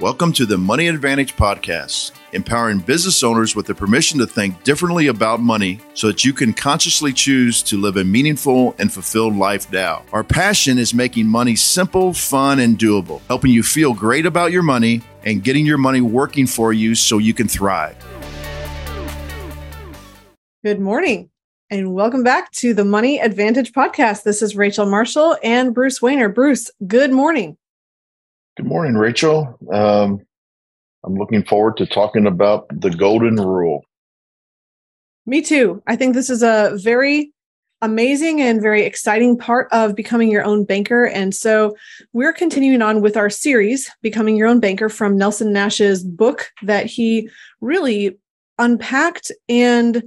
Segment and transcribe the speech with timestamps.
[0.00, 5.06] Welcome to the Money Advantage Podcast, empowering business owners with the permission to think differently
[5.06, 9.70] about money so that you can consciously choose to live a meaningful and fulfilled life
[9.70, 10.02] now.
[10.12, 14.64] Our passion is making money simple, fun, and doable, helping you feel great about your
[14.64, 17.96] money and getting your money working for you so you can thrive.
[20.64, 21.30] Good morning.
[21.70, 24.24] And welcome back to the Money Advantage podcast.
[24.24, 26.34] This is Rachel Marshall and Bruce Wehner.
[26.34, 27.56] Bruce, good morning.
[28.56, 29.58] Good morning, Rachel.
[29.72, 30.24] Um,
[31.04, 33.84] I'm looking forward to talking about the golden rule.
[35.26, 35.82] Me too.
[35.88, 37.32] I think this is a very
[37.82, 41.06] amazing and very exciting part of becoming your own banker.
[41.06, 41.76] And so
[42.12, 46.86] we're continuing on with our series, Becoming Your Own Banker, from Nelson Nash's book that
[46.86, 47.28] he
[47.60, 48.16] really
[48.58, 50.04] unpacked and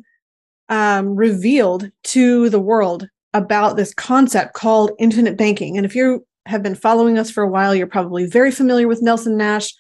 [0.70, 5.75] um, revealed to the world about this concept called infinite banking.
[5.75, 9.02] And if you have been following us for a while, you're probably very familiar with
[9.02, 9.74] Nelson Nash.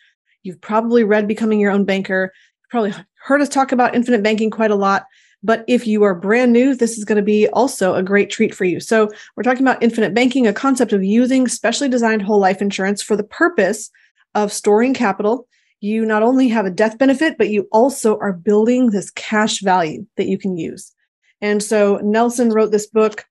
[0.43, 2.31] You've probably read Becoming Your Own Banker.
[2.61, 5.05] You've probably heard us talk about infinite banking quite a lot.
[5.43, 8.55] But if you are brand new, this is going to be also a great treat
[8.55, 8.79] for you.
[8.79, 13.01] So, we're talking about infinite banking, a concept of using specially designed whole life insurance
[13.01, 13.91] for the purpose
[14.33, 15.47] of storing capital.
[15.79, 20.07] You not only have a death benefit, but you also are building this cash value
[20.17, 20.91] that you can use.
[21.39, 23.25] And so, Nelson wrote this book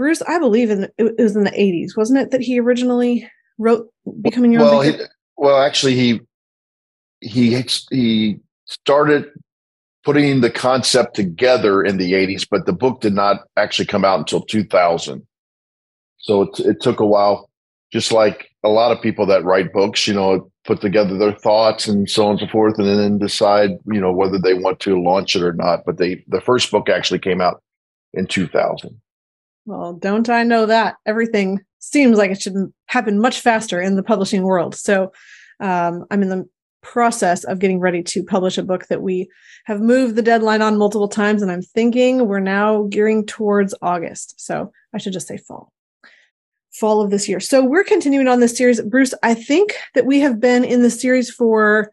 [0.00, 3.30] Bruce, I believe in the, it was in the 80s, wasn't it that he originally
[3.58, 3.86] wrote
[4.22, 4.92] Becoming Your well, Own He,
[5.36, 6.20] well, actually he
[7.20, 9.26] he he started
[10.02, 14.20] putting the concept together in the 80s, but the book did not actually come out
[14.20, 15.26] until 2000.
[16.16, 17.50] So it, it took a while,
[17.92, 21.86] just like a lot of people that write books, you know, put together their thoughts
[21.86, 24.98] and so on and so forth, and then decide, you know, whether they want to
[24.98, 25.80] launch it or not.
[25.84, 27.62] But they, the first book actually came out
[28.14, 28.98] in 2000.
[29.66, 30.96] Well, don't I know that?
[31.06, 34.74] Everything seems like it should happen much faster in the publishing world.
[34.74, 35.12] So
[35.60, 36.48] um, I'm in the
[36.82, 39.28] process of getting ready to publish a book that we
[39.66, 41.42] have moved the deadline on multiple times.
[41.42, 44.40] And I'm thinking we're now gearing towards August.
[44.40, 45.72] So I should just say fall.
[46.72, 47.40] Fall of this year.
[47.40, 48.80] So we're continuing on this series.
[48.80, 51.92] Bruce, I think that we have been in the series for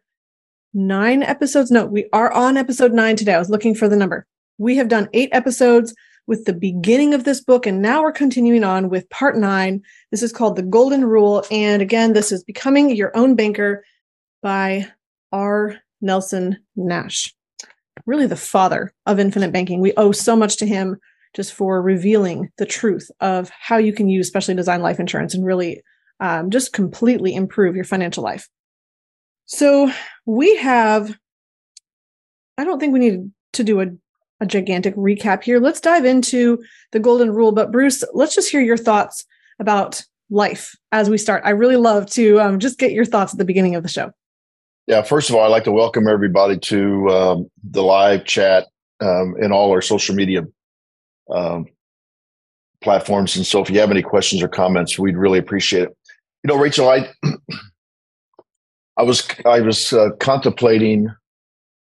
[0.73, 1.71] nine episodes.
[1.71, 3.33] No, we are on episode nine today.
[3.33, 4.25] I was looking for the number.
[4.57, 5.93] We have done eight episodes
[6.27, 7.65] with the beginning of this book.
[7.65, 9.81] And now we're continuing on with part nine.
[10.11, 11.45] This is called The Golden Rule.
[11.49, 13.83] And again, this is Becoming Your Own Banker
[14.43, 14.87] by
[15.31, 15.77] R.
[16.01, 17.33] Nelson Nash.
[18.05, 19.81] Really the father of infinite banking.
[19.81, 20.97] We owe so much to him
[21.33, 25.45] just for revealing the truth of how you can use specially designed life insurance and
[25.45, 25.81] really
[26.19, 28.47] um, just completely improve your financial life.
[29.45, 29.91] So
[30.25, 31.17] we have,
[32.57, 33.87] I don't think we need to do a
[34.39, 35.59] a gigantic recap here.
[35.59, 37.51] Let's dive into the golden rule.
[37.51, 39.25] But Bruce, let's just hear your thoughts
[39.59, 41.43] about life as we start.
[41.45, 44.11] I really love to um, just get your thoughts at the beginning of the show.
[44.85, 48.67] Yeah, first of all, I'd like to welcome everybody to um, the live chat
[49.01, 50.43] um, in all our social media
[51.29, 51.65] um,
[52.81, 53.35] platforms.
[53.35, 55.97] And so, if you have any questions or comments, we'd really appreciate it.
[56.43, 57.09] You know, Rachel, I
[58.97, 61.09] I was I was uh, contemplating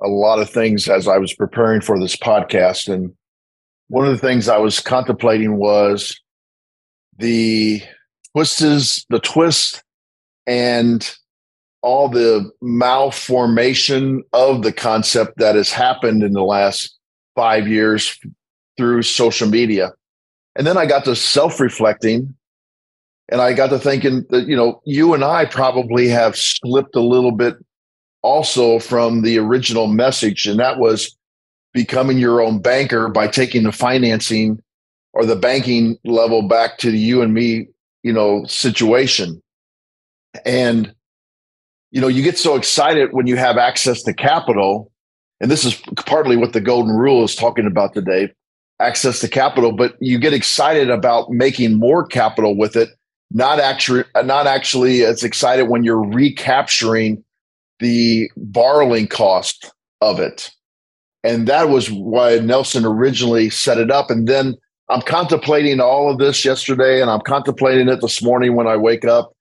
[0.02, 2.92] a lot of things as I was preparing for this podcast.
[2.92, 3.14] And
[3.88, 6.20] one of the things I was contemplating was
[7.18, 7.82] the
[8.36, 9.84] twists, the twist
[10.48, 11.16] and
[11.84, 16.98] all the malformation of the concept that has happened in the last
[17.36, 18.18] five years
[18.78, 19.92] through social media.
[20.56, 22.36] And then I got to self reflecting
[23.30, 27.02] and I got to thinking that, you know, you and I probably have slipped a
[27.02, 27.56] little bit
[28.22, 31.16] also from the original message, and that was
[31.74, 34.60] becoming your own banker by taking the financing
[35.14, 37.68] or the banking level back to the you and me,
[38.04, 39.42] you know, situation.
[40.46, 40.94] And,
[41.92, 44.92] you know, you get so excited when you have access to capital.
[45.40, 48.32] And this is partly what the golden rule is talking about today
[48.80, 52.90] access to capital, but you get excited about making more capital with it.
[53.30, 57.24] Not actually, not actually as excited when you're recapturing
[57.82, 60.50] the borrowing cost of it.
[61.24, 64.10] And that was why Nelson originally set it up.
[64.10, 64.56] And then
[64.90, 69.06] I'm contemplating all of this yesterday and I'm contemplating it this morning when I wake
[69.06, 69.34] up.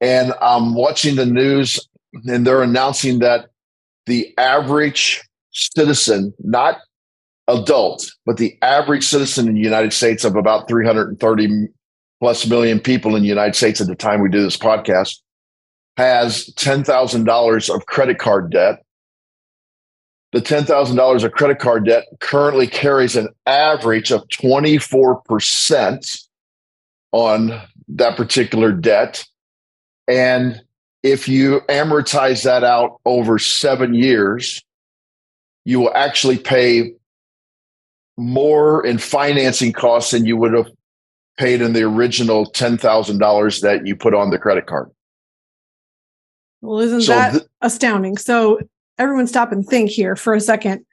[0.00, 1.80] And I'm watching the news
[2.26, 3.46] and they're announcing that
[4.06, 5.22] the average
[5.52, 6.78] citizen, not
[7.48, 11.68] adult, but the average citizen in the United States of about 330
[12.20, 15.20] plus million people in the United States at the time we do this podcast
[15.98, 18.84] has $10,000 of credit card debt.
[20.30, 26.22] The $10,000 of credit card debt currently carries an average of 24%
[27.10, 29.24] on that particular debt.
[30.06, 30.62] And
[31.02, 34.62] if you amortize that out over seven years,
[35.64, 36.92] you will actually pay
[38.16, 40.70] more in financing costs than you would have
[41.38, 44.92] paid in the original $10,000 that you put on the credit card.
[46.60, 48.16] Well, isn't so that th- astounding?
[48.16, 48.58] So,
[48.98, 50.84] everyone stop and think here for a second.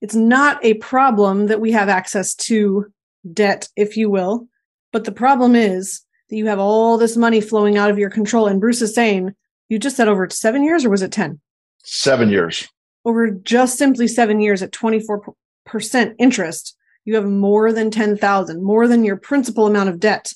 [0.00, 2.86] It's not a problem that we have access to
[3.32, 4.48] debt, if you will,
[4.92, 8.46] but the problem is that you have all this money flowing out of your control.
[8.46, 9.34] And Bruce is saying,
[9.68, 11.40] you just said over seven years, or was it 10?
[11.84, 12.68] Seven years.
[13.04, 15.34] Over just simply seven years at 24%
[16.18, 20.32] interest, you have more than 10,000, more than your principal amount of debt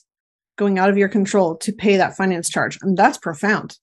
[0.56, 2.78] going out of your control to pay that finance charge.
[2.82, 3.78] And that's profound.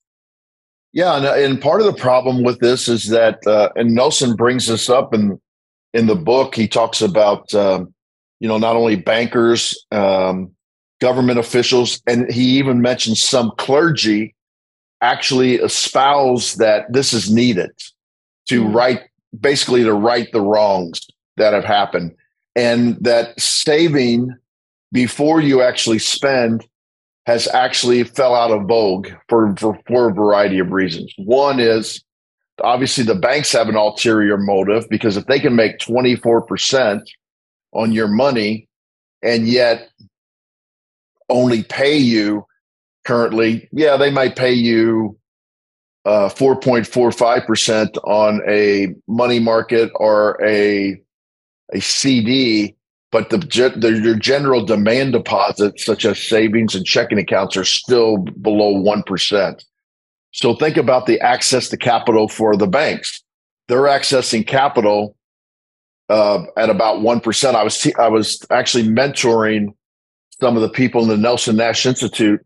[0.94, 4.68] Yeah, and, and part of the problem with this is that, uh, and Nelson brings
[4.68, 5.40] this up in
[5.94, 6.56] in the book.
[6.56, 7.94] He talks about, um,
[8.40, 10.52] you know, not only bankers, um,
[11.02, 14.36] government officials, and he even mentions some clergy
[15.02, 17.72] actually espouse that this is needed
[18.48, 18.74] to mm.
[18.74, 19.02] right,
[19.40, 21.02] basically to right the wrongs
[21.38, 22.16] that have happened
[22.56, 24.34] and that saving
[24.92, 26.66] before you actually spend
[27.26, 31.14] has actually fell out of vogue for, for, for a variety of reasons.
[31.18, 32.04] One is
[32.62, 37.02] obviously the banks have an ulterior motive because if they can make 24%
[37.74, 38.68] on your money
[39.22, 39.90] and yet
[41.30, 42.46] only pay you
[43.06, 45.18] currently, yeah, they might pay you
[46.06, 51.00] uh, 4.45% on a money market or a
[51.74, 52.76] a CD,
[53.14, 58.18] but the, the your general demand deposits, such as savings and checking accounts, are still
[58.18, 59.64] below one percent.
[60.32, 63.24] So think about the access to capital for the banks.
[63.68, 65.16] They're accessing capital
[66.10, 67.56] uh, at about one percent.
[67.56, 69.76] I was t- I was actually mentoring
[70.42, 72.44] some of the people in the Nelson Nash Institute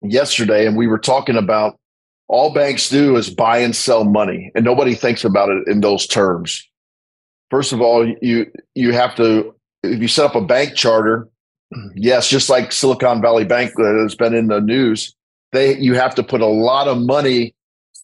[0.00, 1.76] yesterday, and we were talking about
[2.28, 6.06] all banks do is buy and sell money, and nobody thinks about it in those
[6.06, 6.62] terms
[7.50, 9.54] first of all, you you have to
[9.92, 11.28] if you set up a bank charter,
[11.94, 15.14] yes, just like Silicon Valley Bank that has been in the news,
[15.52, 17.54] they you have to put a lot of money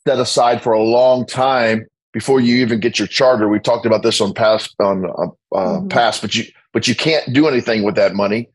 [0.06, 3.49] set aside for a long time before you even get your charter.
[3.49, 5.08] We talked about this on past on uh,
[5.56, 5.88] uh, mm-hmm.
[5.88, 8.49] past, but you but you can't do anything with that money.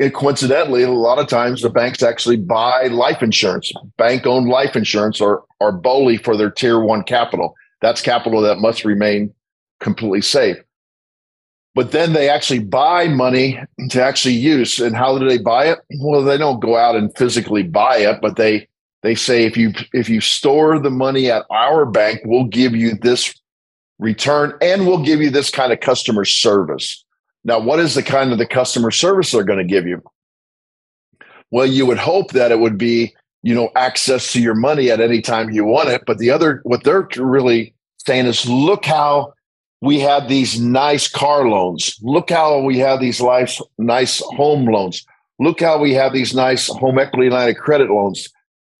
[0.00, 4.74] And coincidentally, a lot of times the banks actually buy life insurance, bank owned life
[4.74, 7.54] insurance, or or BOLI for their tier one capital.
[7.80, 9.32] That's capital that must remain
[9.80, 10.56] completely safe.
[11.74, 13.58] But then they actually buy money
[13.90, 14.78] to actually use.
[14.78, 15.78] And how do they buy it?
[16.00, 18.68] Well, they don't go out and physically buy it, but they
[19.02, 22.94] they say if you if you store the money at our bank, we'll give you
[22.94, 23.34] this
[23.98, 27.04] return and we'll give you this kind of customer service.
[27.44, 30.02] Now, what is the kind of the customer service they're going to give you?
[31.50, 35.00] Well, you would hope that it would be, you know, access to your money at
[35.00, 36.02] any time you want it.
[36.06, 39.34] But the other, what they're really saying is, look how
[39.82, 41.98] we have these nice car loans.
[42.02, 45.04] Look how we have these nice, nice home loans.
[45.40, 48.28] Look how we have these nice home equity line of credit loans,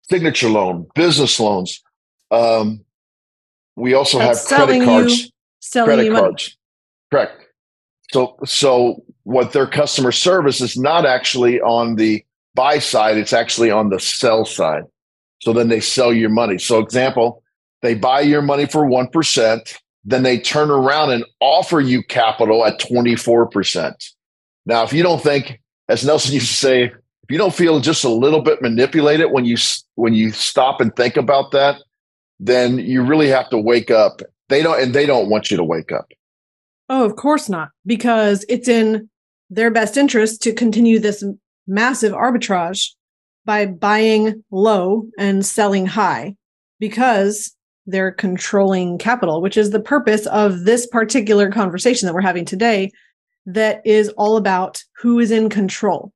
[0.08, 1.82] signature loan, business loans.
[2.31, 2.84] Um,
[3.75, 5.32] we also That's have credit cards.
[5.75, 6.56] You, credit cards.
[7.10, 7.25] Money.
[7.26, 7.46] Correct.
[8.12, 13.72] So, so what their customer service is not actually on the buy side; it's actually
[13.72, 14.84] on the sell side.
[15.40, 16.58] So then they sell your money.
[16.58, 17.43] So, example,
[17.81, 22.64] they buy your money for one percent then they turn around and offer you capital
[22.64, 23.94] at 24%.
[24.66, 28.04] Now, if you don't think, as Nelson used to say, if you don't feel just
[28.04, 29.56] a little bit manipulated when you
[29.94, 31.76] when you stop and think about that,
[32.40, 34.23] then you really have to wake up.
[34.49, 36.09] They don't and they don't want you to wake up.
[36.88, 39.09] Oh, of course not, because it's in
[39.50, 41.25] their best interest to continue this
[41.66, 42.90] massive arbitrage
[43.44, 46.37] by buying low and selling high
[46.78, 47.54] because
[47.86, 52.90] they're controlling capital, which is the purpose of this particular conversation that we're having today,
[53.46, 56.12] that is all about who is in control.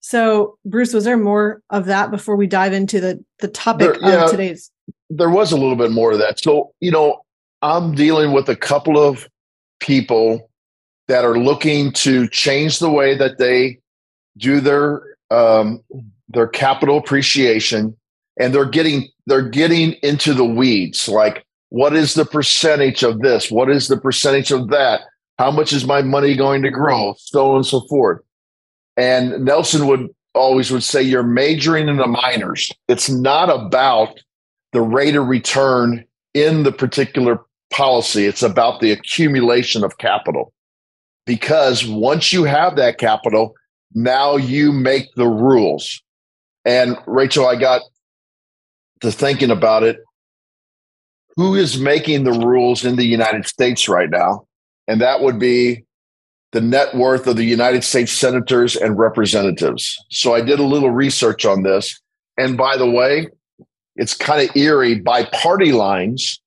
[0.00, 4.10] So, Bruce, was there more of that before we dive into the the topic there,
[4.10, 4.70] yeah, of today's?
[5.10, 6.40] There was a little bit more of that.
[6.40, 7.22] So, you know,
[7.62, 9.28] I'm dealing with a couple of
[9.80, 10.48] people
[11.08, 13.80] that are looking to change the way that they
[14.36, 15.82] do their um,
[16.28, 17.96] their capital appreciation
[18.38, 23.50] and they're getting they're getting into the weeds like what is the percentage of this?
[23.50, 25.02] What is the percentage of that?
[25.38, 27.14] How much is my money going to grow?
[27.18, 28.22] So on and so forth.
[28.96, 32.70] And nelson would always would say you're majoring in the minors.
[32.88, 34.20] It's not about
[34.72, 36.04] the rate of return
[36.34, 37.40] in the particular
[37.70, 38.26] policy.
[38.26, 40.52] It's about the accumulation of capital.
[41.24, 43.54] Because once you have that capital
[43.94, 46.02] now you make the rules.
[46.64, 47.82] And rachel i got
[49.00, 49.98] to thinking about it,
[51.36, 54.46] who is making the rules in the United States right now?
[54.88, 55.84] And that would be
[56.52, 60.02] the net worth of the United States senators and representatives.
[60.10, 62.00] So I did a little research on this.
[62.38, 63.28] And by the way,
[63.96, 66.40] it's kind of eerie by party lines.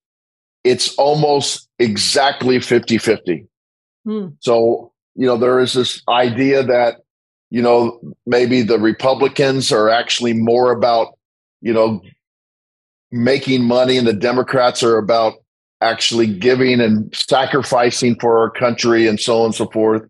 [0.64, 3.46] It's almost exactly 50 50.
[4.06, 4.28] Hmm.
[4.40, 7.02] So, you know, there is this idea that,
[7.50, 11.18] you know, maybe the Republicans are actually more about,
[11.62, 12.02] you know,
[13.12, 15.34] making money and the Democrats are about
[15.82, 20.04] actually giving and sacrificing for our country and so on and so forth.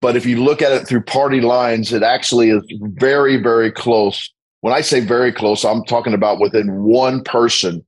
[0.00, 4.32] But if you look at it through party lines, it actually is very, very close.
[4.60, 7.84] When I say very close, I'm talking about within one person,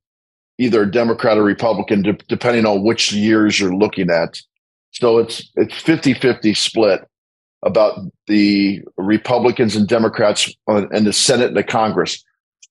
[0.58, 4.40] either a Democrat or Republican, de- depending on which years you're looking at.
[4.92, 7.00] So it's it's 50-50 split
[7.64, 12.23] about the Republicans and Democrats uh, in the Senate and the Congress.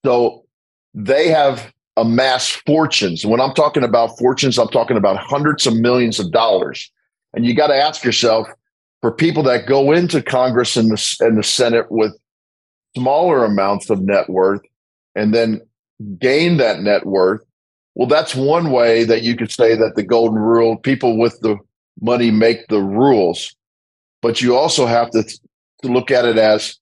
[0.06, 0.46] So
[0.94, 3.26] they have amassed fortunes.
[3.26, 6.92] When I'm talking about fortunes, I'm talking about hundreds of millions of dollars.
[7.34, 8.48] And you got to ask yourself
[9.02, 12.16] for people that go into Congress and the, and the Senate with
[12.96, 14.62] smaller amounts of net worth
[15.16, 15.62] and then
[16.20, 17.42] gain that net worth.
[17.96, 21.58] Well, that's one way that you could say that the golden rule, people with the
[22.02, 23.56] money make the rules.
[24.22, 25.24] But you also have to,
[25.84, 26.80] to look at it as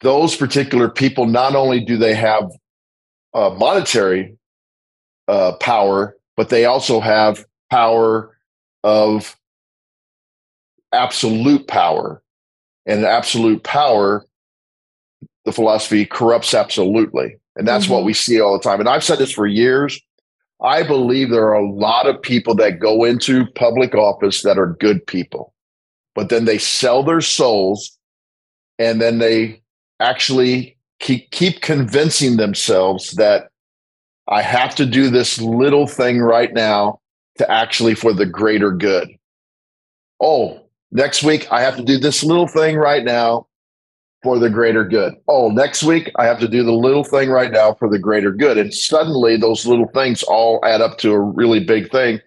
[0.00, 2.50] those particular people, not only do they have
[3.34, 4.36] uh, monetary
[5.28, 8.36] uh, power, but they also have power
[8.82, 9.36] of
[10.92, 12.22] absolute power.
[12.86, 14.26] And absolute power,
[15.44, 17.36] the philosophy corrupts absolutely.
[17.56, 17.94] And that's mm-hmm.
[17.94, 18.80] what we see all the time.
[18.80, 20.00] And I've said this for years.
[20.62, 24.76] I believe there are a lot of people that go into public office that are
[24.78, 25.52] good people,
[26.14, 27.98] but then they sell their souls
[28.78, 29.62] and then they
[30.00, 33.48] actually keep, keep convincing themselves that
[34.28, 37.00] I have to do this little thing right now
[37.38, 39.08] to actually for the greater good.
[40.20, 40.60] Oh,
[40.92, 43.46] next week I have to do this little thing right now
[44.22, 45.14] for the greater good.
[45.28, 48.32] Oh, next week I have to do the little thing right now for the greater
[48.32, 48.56] good.
[48.56, 52.20] And suddenly those little things all add up to a really big thing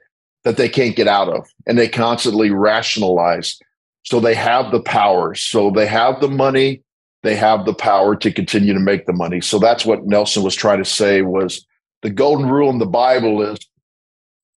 [0.43, 1.47] that they can't get out of.
[1.65, 3.59] And they constantly rationalize.
[4.03, 5.33] So they have the power.
[5.33, 6.83] So they have the money
[7.23, 9.41] they have the power to continue to make the money.
[9.41, 11.65] So that's what Nelson was trying to say was
[12.01, 13.59] the golden rule in the Bible is,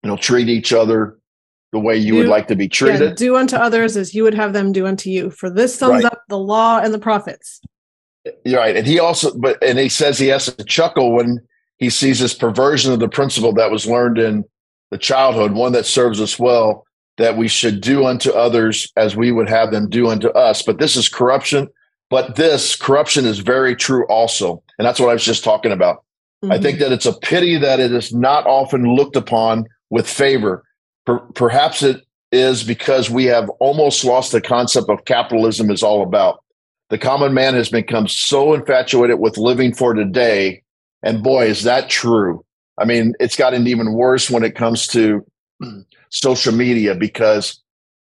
[0.03, 1.17] you know, treat each other
[1.71, 3.01] the way you do, would like to be treated.
[3.01, 5.29] Yeah, do unto others as you would have them do unto you.
[5.29, 6.11] For this sums right.
[6.11, 7.61] up the law and the prophets.
[8.45, 8.75] You're right.
[8.75, 11.39] And he also, but, and he says he has to chuckle when
[11.77, 14.43] he sees this perversion of the principle that was learned in
[14.91, 16.85] the childhood, one that serves us well,
[17.17, 20.61] that we should do unto others as we would have them do unto us.
[20.61, 21.67] But this is corruption
[22.11, 24.61] but this corruption is very true also.
[24.77, 26.03] And that's what I was just talking about.
[26.43, 26.51] Mm-hmm.
[26.51, 30.63] I think that it's a pity that it is not often looked upon with favor.
[31.05, 36.03] Per- perhaps it is because we have almost lost the concept of capitalism is all
[36.03, 36.43] about.
[36.89, 40.63] The common man has become so infatuated with living for today.
[41.03, 42.43] And boy, is that true.
[42.77, 45.25] I mean, it's gotten even worse when it comes to
[46.09, 47.61] social media because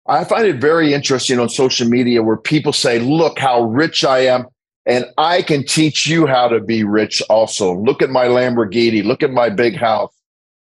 [0.09, 4.19] I find it very interesting on social media where people say, look how rich I
[4.21, 4.47] am.
[4.87, 7.75] And I can teach you how to be rich also.
[7.75, 9.03] Look at my Lamborghini.
[9.03, 10.11] Look at my big house.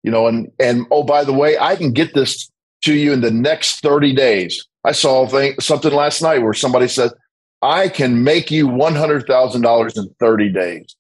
[0.05, 2.51] You know, and, and oh, by the way, I can get this
[2.85, 4.65] to you in the next 30 days.
[4.85, 7.11] I saw thing, something last night where somebody said,
[7.63, 10.97] I can make you $100,000 in 30 days.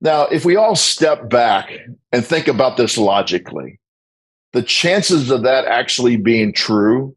[0.00, 1.70] Now, if we all step back
[2.10, 3.78] and think about this logically,
[4.52, 7.16] the chances of that actually being true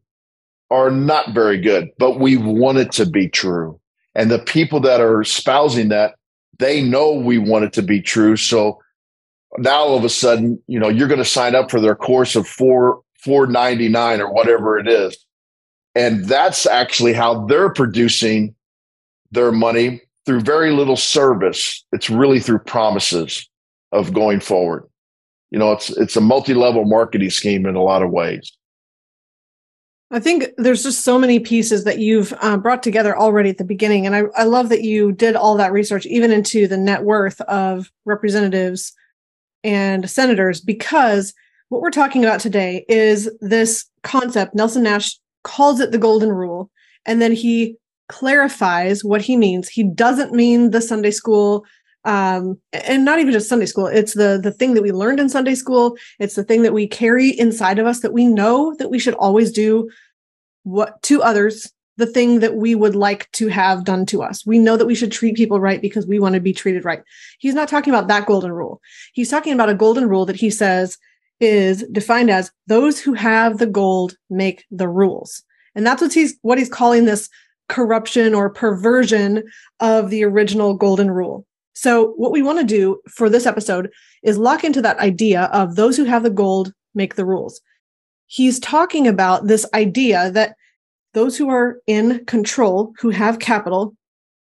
[0.72, 3.78] are not very good, but we want it to be true.
[4.14, 6.14] And the people that are espousing that,
[6.58, 8.36] they know we want it to be true.
[8.36, 8.80] So
[9.58, 12.34] now all of a sudden, you know, you're going to sign up for their course
[12.34, 15.16] of four, 499 or whatever it is.
[15.94, 18.54] And that's actually how they're producing
[19.30, 21.84] their money through very little service.
[21.92, 23.48] It's really through promises
[23.92, 24.88] of going forward.
[25.50, 28.50] You know, it's it's a multi-level marketing scheme in a lot of ways.
[30.14, 33.64] I think there's just so many pieces that you've uh, brought together already at the
[33.64, 34.04] beginning.
[34.04, 37.40] And I, I love that you did all that research, even into the net worth
[37.42, 38.92] of representatives
[39.64, 41.32] and senators, because
[41.70, 44.54] what we're talking about today is this concept.
[44.54, 46.70] Nelson Nash calls it the golden rule.
[47.06, 47.76] And then he
[48.10, 49.70] clarifies what he means.
[49.70, 51.64] He doesn't mean the Sunday school
[52.04, 53.86] um, and not even just Sunday school.
[53.86, 55.96] It's the the thing that we learned in Sunday school.
[56.18, 59.14] It's the thing that we carry inside of us that we know that we should
[59.14, 59.90] always do
[60.64, 64.46] what to others the thing that we would like to have done to us.
[64.46, 67.02] We know that we should treat people right because we want to be treated right.
[67.38, 68.80] He's not talking about that golden rule.
[69.12, 70.98] He's talking about a golden rule that he says
[71.38, 75.42] is defined as those who have the gold make the rules.
[75.74, 77.28] And that's what he's what he's calling this
[77.68, 79.42] corruption or perversion
[79.80, 81.46] of the original golden rule.
[81.74, 83.90] So what we want to do for this episode
[84.22, 87.60] is lock into that idea of those who have the gold make the rules.
[88.26, 90.54] He's talking about this idea that
[91.14, 93.94] those who are in control, who have capital,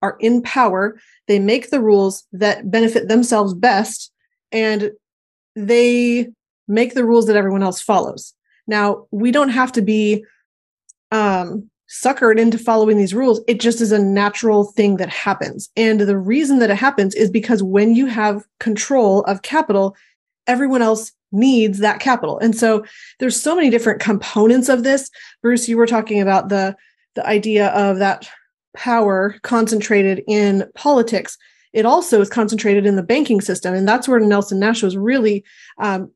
[0.02, 4.12] are in power, they make the rules that benefit themselves best,
[4.52, 4.92] and
[5.56, 6.28] they
[6.68, 8.34] make the rules that everyone else follows.
[8.66, 10.24] Now, we don't have to be
[11.10, 13.40] um, suckered into following these rules.
[13.48, 15.70] It just is a natural thing that happens.
[15.76, 19.96] And the reason that it happens is because when you have control of capital,
[20.46, 22.38] everyone else needs that capital.
[22.38, 22.84] And so
[23.18, 25.10] there's so many different components of this.
[25.42, 26.76] Bruce, you were talking about the
[27.14, 28.28] the idea of that
[28.76, 31.36] power concentrated in politics.
[31.72, 35.44] It also is concentrated in the banking system, and that's where Nelson Nash was really
[35.78, 36.10] um,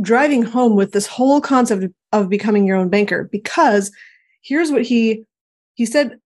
[0.00, 3.28] driving home with this whole concept of becoming your own banker.
[3.32, 3.90] Because
[4.46, 5.24] here's what he
[5.74, 6.18] he said,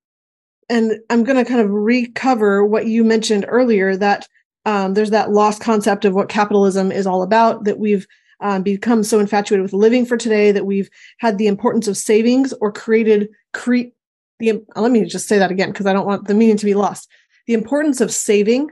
[0.69, 4.29] and I'm going to kind of recover what you mentioned earlier that
[4.67, 8.07] um, there's that lost concept of what capitalism is all about that we've
[8.41, 12.55] um, become so infatuated with living for today that we've had the importance of savings
[12.61, 13.93] or created create
[14.39, 16.75] the let me just say that again because i don't want the meaning to be
[16.75, 17.09] lost.
[17.47, 18.71] The importance of saving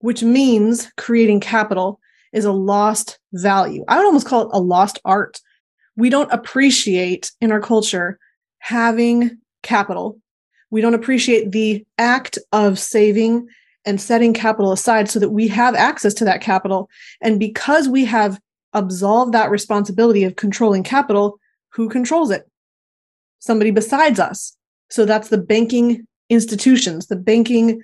[0.00, 2.00] which means creating capital
[2.32, 3.84] is a lost value.
[3.88, 5.40] I would almost call it a lost art.
[5.96, 8.18] We don't appreciate in our culture
[8.66, 10.18] having capital
[10.70, 13.48] we don't appreciate the act of saving
[13.84, 16.90] and setting capital aside so that we have access to that capital
[17.22, 18.40] and because we have
[18.76, 21.38] absolved that responsibility of controlling capital,
[21.70, 22.48] who controls it?
[23.38, 24.56] Somebody besides us.
[24.90, 27.80] So that's the banking institutions, the banking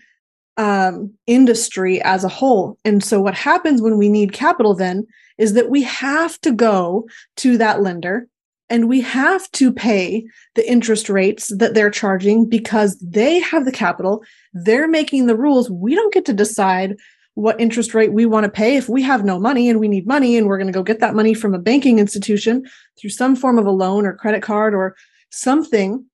[0.56, 2.78] um, industry as a whole.
[2.84, 5.06] And so what happens when we need capital then
[5.38, 7.08] is that we have to go
[7.38, 8.28] to that lender
[8.72, 13.70] and we have to pay the interest rates that they're charging because they have the
[13.70, 14.24] capital.
[14.54, 15.70] They're making the rules.
[15.70, 16.96] We don't get to decide
[17.34, 20.06] what interest rate we want to pay if we have no money and we need
[20.06, 22.64] money and we're going to go get that money from a banking institution
[22.98, 24.96] through some form of a loan or credit card or
[25.30, 26.04] something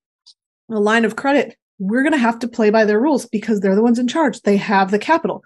[0.71, 3.75] a line of credit we're going to have to play by their rules because they're
[3.75, 5.43] the ones in charge they have the capital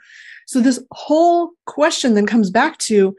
[0.46, 3.16] so this whole question then comes back to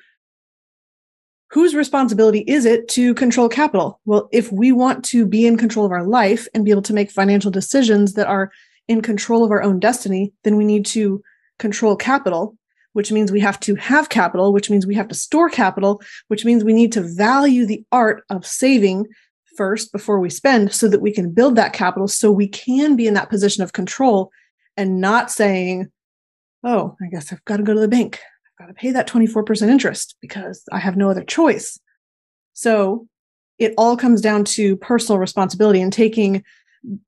[1.54, 5.86] whose responsibility is it to control capital well if we want to be in control
[5.86, 8.52] of our life and be able to make financial decisions that are
[8.88, 11.22] in control of our own destiny then we need to
[11.60, 12.58] control capital,
[12.94, 16.46] which means we have to have capital, which means we have to store capital, which
[16.46, 19.08] means we need to value the art of saving
[19.58, 23.08] first before we spend so that we can build that capital so we can be
[23.08, 24.32] in that position of control
[24.76, 25.92] and not saying,
[26.64, 28.20] oh, I guess I've got to go to the bank.
[28.60, 31.80] I've got to pay that 24% interest because I have no other choice.
[32.54, 33.08] So
[33.58, 36.44] it all comes down to personal responsibility and taking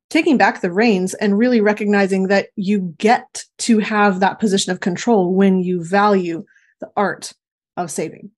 [0.09, 4.79] taking back the reins and really recognizing that you get to have that position of
[4.79, 6.45] control when you value
[6.79, 7.33] the art
[7.75, 8.31] of saving.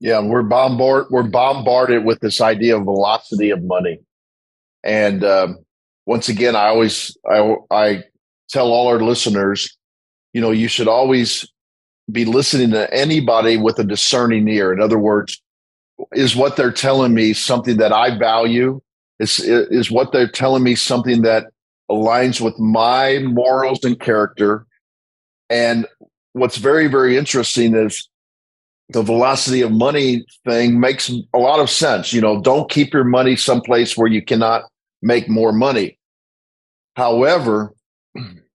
[0.00, 3.98] Yeah, we're bombard we're bombarded with this idea of velocity of money,
[4.84, 5.58] and um,
[6.06, 8.04] once again, I always I I
[8.48, 9.76] tell all our listeners,
[10.32, 11.46] you know, you should always
[12.10, 14.72] be listening to anybody with a discerning ear.
[14.72, 15.40] In other words,
[16.12, 18.80] is what they're telling me something that I value
[19.18, 21.46] is, is what they're telling me something that
[21.90, 24.66] aligns with my morals and character?
[25.50, 25.86] And
[26.32, 28.08] what's very, very interesting is
[28.90, 32.12] the velocity of money thing makes a lot of sense.
[32.12, 34.62] You know, don't keep your money someplace where you cannot
[35.02, 35.98] make more money.
[36.96, 37.74] However,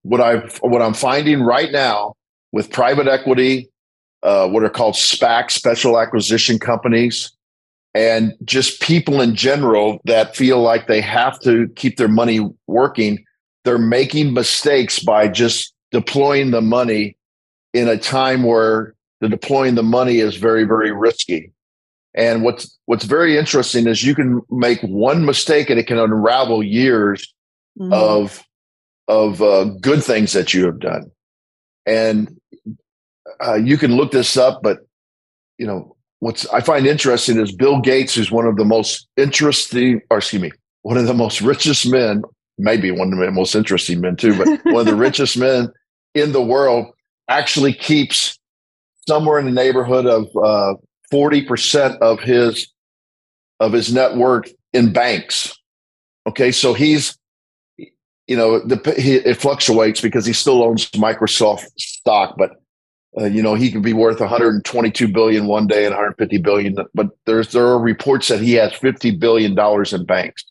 [0.04, 2.16] what I what I'm finding right now
[2.52, 3.70] with private equity,
[4.22, 7.32] uh, what are called SPAC, special acquisition companies,
[7.94, 13.24] and just people in general that feel like they have to keep their money working,
[13.64, 17.18] they're making mistakes by just deploying the money
[17.74, 21.52] in a time where the deploying the money is very, very risky.
[22.16, 26.62] And what's what's very interesting is you can make one mistake and it can unravel
[26.62, 27.34] years
[27.80, 27.92] mm-hmm.
[27.92, 28.44] of
[29.08, 31.12] of uh, good things that you have done.
[31.86, 32.40] And
[33.46, 34.80] uh, you can look this up, but
[35.58, 40.02] you know what's I find interesting is Bill Gates is one of the most interesting,
[40.10, 40.52] or excuse me,
[40.84, 42.24] one of the most richest men,
[42.58, 45.70] maybe one of the most interesting men too, but one of the richest men
[46.14, 46.88] in the world
[47.28, 48.38] actually keeps
[49.08, 50.76] somewhere in the neighborhood of uh,
[51.12, 52.72] forty percent of his
[53.60, 55.58] of his net worth in banks.
[56.28, 57.18] Okay, so he's,
[58.28, 62.52] you know, the, he, it fluctuates because he still owns Microsoft stock, but
[63.20, 66.76] uh, you know he could be worth 122 billion one day and 150 billion.
[66.94, 70.44] But there's there are reports that he has 50 billion dollars in banks.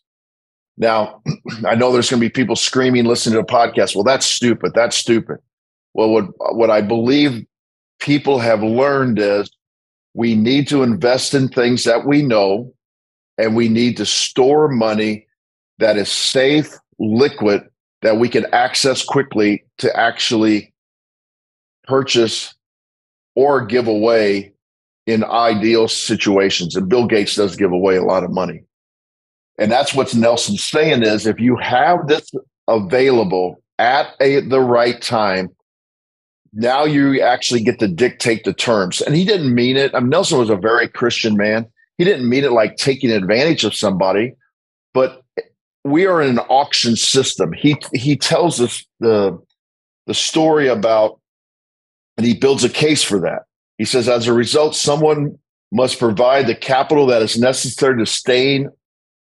[0.77, 1.21] Now,
[1.65, 3.95] I know there's going to be people screaming, listening to a podcast.
[3.95, 4.73] Well, that's stupid.
[4.73, 5.37] That's stupid.
[5.93, 7.45] Well, what what I believe
[7.99, 9.51] people have learned is
[10.13, 12.73] we need to invest in things that we know,
[13.37, 15.27] and we need to store money
[15.79, 17.63] that is safe, liquid,
[18.01, 20.73] that we can access quickly to actually
[21.85, 22.53] purchase
[23.35, 24.53] or give away
[25.05, 26.75] in ideal situations.
[26.75, 28.63] And Bill Gates does give away a lot of money.
[29.57, 32.31] And that's what Nelson's saying is if you have this
[32.67, 35.49] available at a, the right time,
[36.53, 39.01] now you actually get to dictate the terms.
[39.01, 39.93] And he didn't mean it.
[39.93, 41.65] I mean, Nelson was a very Christian man.
[41.97, 44.33] He didn't mean it like taking advantage of somebody,
[44.93, 45.22] but
[45.83, 47.51] we are in an auction system.
[47.53, 49.39] He he tells us the
[50.07, 51.19] the story about,
[52.17, 53.43] and he builds a case for that.
[53.77, 55.37] He says, as a result, someone
[55.71, 58.69] must provide the capital that is necessary to sustain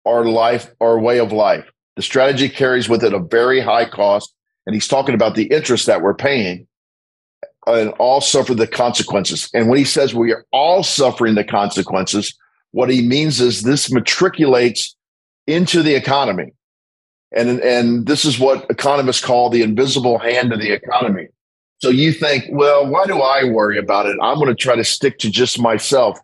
[0.05, 1.65] our life, our way of life.
[1.97, 4.35] The strategy carries with it a very high cost,
[4.67, 6.67] and he's talking about the interest that we're paying,
[7.67, 9.49] and all suffer the consequences.
[9.55, 12.37] And when he says we are all suffering the consequences,
[12.73, 14.95] what he means is this matriculates
[15.47, 16.53] into the economy.
[17.37, 21.29] And, and this is what economists call the invisible hand of the economy.
[21.79, 24.17] So you think, well, why do I worry about it?
[24.23, 26.19] I'm going to try to stick to just myself.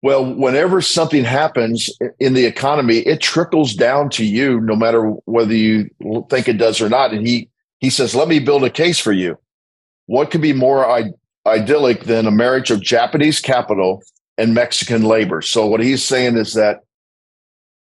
[0.00, 5.54] Well, whenever something happens in the economy, it trickles down to you, no matter whether
[5.54, 5.90] you
[6.28, 7.12] think it does or not.
[7.12, 9.38] And he he says, "Let me build a case for you.
[10.06, 11.12] What could be more I-
[11.46, 14.02] idyllic than a marriage of Japanese capital
[14.38, 16.80] and Mexican labor?" So what he's saying is that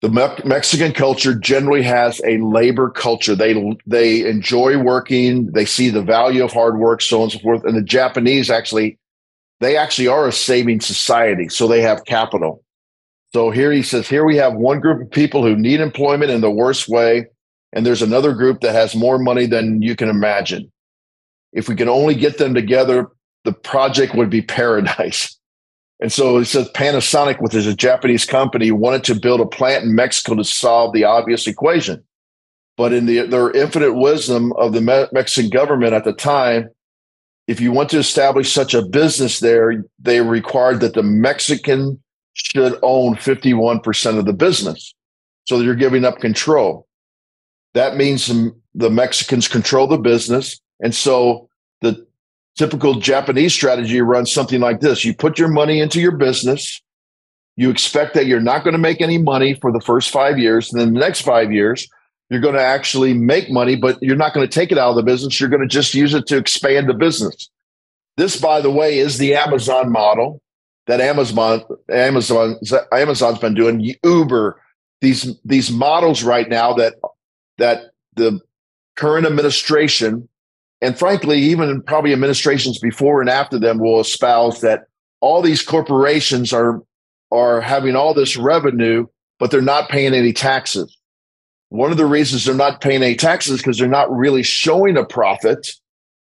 [0.02, 3.34] the Me- Mexican culture generally has a labor culture.
[3.34, 5.52] They they enjoy working.
[5.52, 7.64] They see the value of hard work, so on and so forth.
[7.64, 8.98] And the Japanese actually,
[9.60, 12.62] they actually are a saving society, so they have capital.
[13.32, 16.40] So here he says, here we have one group of people who need employment in
[16.40, 17.26] the worst way,
[17.72, 20.70] and there's another group that has more money than you can imagine.
[21.52, 23.08] If we can only get them together,
[23.44, 25.35] the project would be paradise.
[26.00, 29.84] And so it says Panasonic, which is a Japanese company, wanted to build a plant
[29.84, 32.04] in Mexico to solve the obvious equation.
[32.76, 36.68] But in the, their infinite wisdom of the Me- Mexican government at the time,
[37.46, 42.02] if you want to establish such a business there, they required that the Mexican
[42.34, 44.94] should own 51% of the business.
[45.44, 46.86] So you're giving up control.
[47.72, 48.30] That means
[48.74, 50.60] the Mexicans control the business.
[50.80, 51.48] And so
[52.56, 56.80] typical Japanese strategy runs something like this you put your money into your business,
[57.56, 60.72] you expect that you're not going to make any money for the first five years,
[60.72, 61.88] and then the next five years,
[62.28, 64.96] you're going to actually make money, but you're not going to take it out of
[64.96, 65.38] the business.
[65.40, 67.50] You're going to just use it to expand the business.
[68.16, 70.40] This, by the way, is the Amazon model
[70.86, 72.56] that Amazon Amazon
[72.92, 73.94] Amazon's been doing.
[74.02, 74.60] Uber,
[75.00, 76.94] these these models right now that
[77.58, 78.40] that the
[78.96, 80.28] current administration
[80.80, 84.84] and frankly, even probably administrations before and after them will espouse that
[85.20, 86.82] all these corporations are
[87.32, 89.06] are having all this revenue,
[89.38, 90.96] but they're not paying any taxes.
[91.70, 95.04] One of the reasons they're not paying any taxes because they're not really showing a
[95.04, 95.68] profit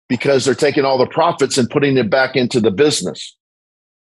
[0.08, 3.34] because they're taking all the profits and putting it back into the business.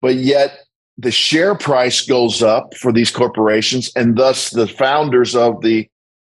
[0.02, 0.58] But yet
[0.98, 5.88] the share price goes up for these corporations and thus the founders of the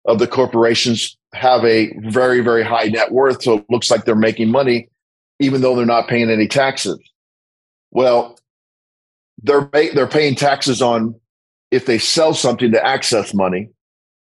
[0.06, 3.44] of the corporations have a very, very high net worth.
[3.44, 4.90] So it looks like they're making money,
[5.40, 7.00] even though they're not paying any taxes.
[7.92, 8.38] Well,
[9.44, 11.16] they're, they're paying taxes on
[11.72, 13.70] if they sell something to access money,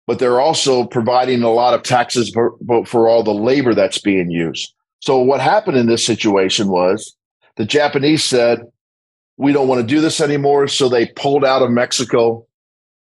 [0.08, 4.30] but they're also providing a lot of taxes for, for all the labor that's being
[4.30, 4.74] used.
[5.00, 7.16] So what happened in this situation was
[7.56, 8.62] the Japanese said,
[9.38, 10.68] we don't want to do this anymore.
[10.68, 12.48] So they pulled out of Mexico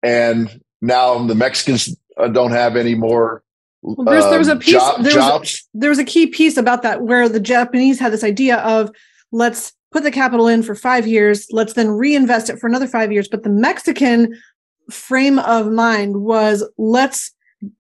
[0.02, 3.44] and now the Mexicans uh, don't have any more
[3.86, 4.74] well, Bruce, there was a um, piece.
[4.74, 8.12] Job, there, was a, there was a key piece about that where the Japanese had
[8.12, 8.90] this idea of
[9.32, 13.12] let's put the capital in for five years, let's then reinvest it for another five
[13.12, 13.28] years.
[13.28, 14.34] But the Mexican
[14.90, 17.32] frame of mind was let's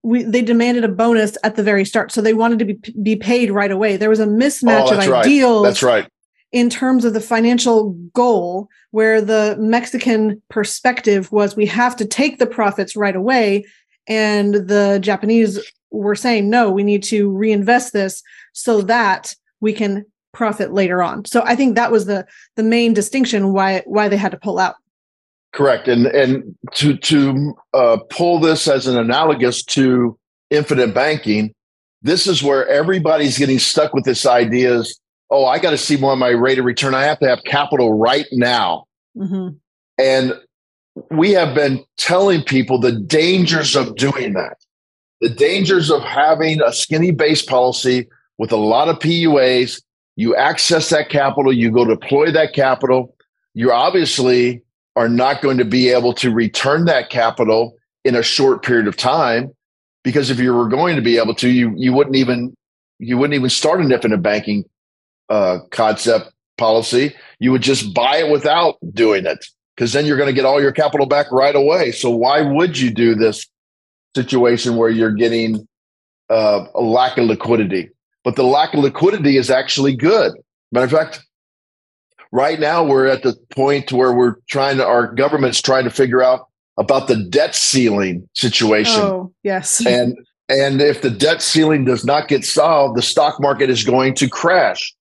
[0.04, 3.15] we they demanded a bonus at the very start, so they wanted to be be
[3.15, 3.98] paid right away.
[3.98, 5.26] There was a mismatch oh, of right.
[5.26, 5.63] ideals.
[5.63, 6.08] That's right.
[6.52, 12.38] In terms of the financial goal, where the Mexican perspective was we have to take
[12.38, 13.65] the profits right away,
[14.08, 15.60] and the Japanese
[16.01, 18.21] were saying, no, we need to reinvest this
[18.53, 21.25] so that we can profit later on.
[21.25, 24.60] So I think that was the the main distinction why why they had to pull
[24.60, 24.75] out.
[25.53, 30.17] Correct, and and to to uh, pull this as an analogous to
[30.49, 31.53] infinite banking,
[32.01, 35.97] this is where everybody's getting stuck with this idea: is oh, I got to see
[35.97, 36.93] more of my rate of return.
[36.93, 38.86] I have to have capital right now,
[39.17, 39.55] mm-hmm.
[39.97, 40.34] and
[41.10, 44.58] we have been telling people the dangers of doing that,
[45.25, 48.07] the dangers of having a skinny base policy
[48.38, 49.81] with a lot of PUAs.
[50.15, 53.15] You access that capital, you go deploy that capital.
[53.55, 54.61] You obviously
[54.95, 58.97] are not going to be able to return that capital in a short period of
[58.97, 59.51] time
[60.03, 62.55] because if you were going to be able to, you you wouldn't even
[62.99, 64.63] you wouldn't even start an infinite banking
[65.29, 67.15] uh, concept policy.
[67.39, 69.43] You would just buy it without doing it
[69.75, 71.93] because then you're going to get all your capital back right away.
[71.93, 73.47] So why would you do this
[74.15, 75.67] situation where you're getting
[76.30, 77.89] uh, a lack of liquidity?
[78.23, 80.34] But the lack of liquidity is actually good.
[80.71, 81.25] Matter of fact,
[82.32, 86.23] right now we're at the point where we're trying to, our government's trying to figure
[86.23, 86.47] out
[86.78, 89.01] about the debt ceiling situation.
[89.01, 89.86] Oh, yes.
[89.86, 94.13] And and if the debt ceiling does not get solved, the stock market is going
[94.15, 94.93] to crash.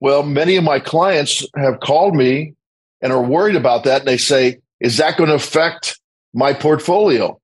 [0.00, 2.54] Well, many of my clients have called me
[3.00, 4.00] and are worried about that.
[4.00, 5.98] And they say, is that going to affect
[6.34, 7.40] my portfolio?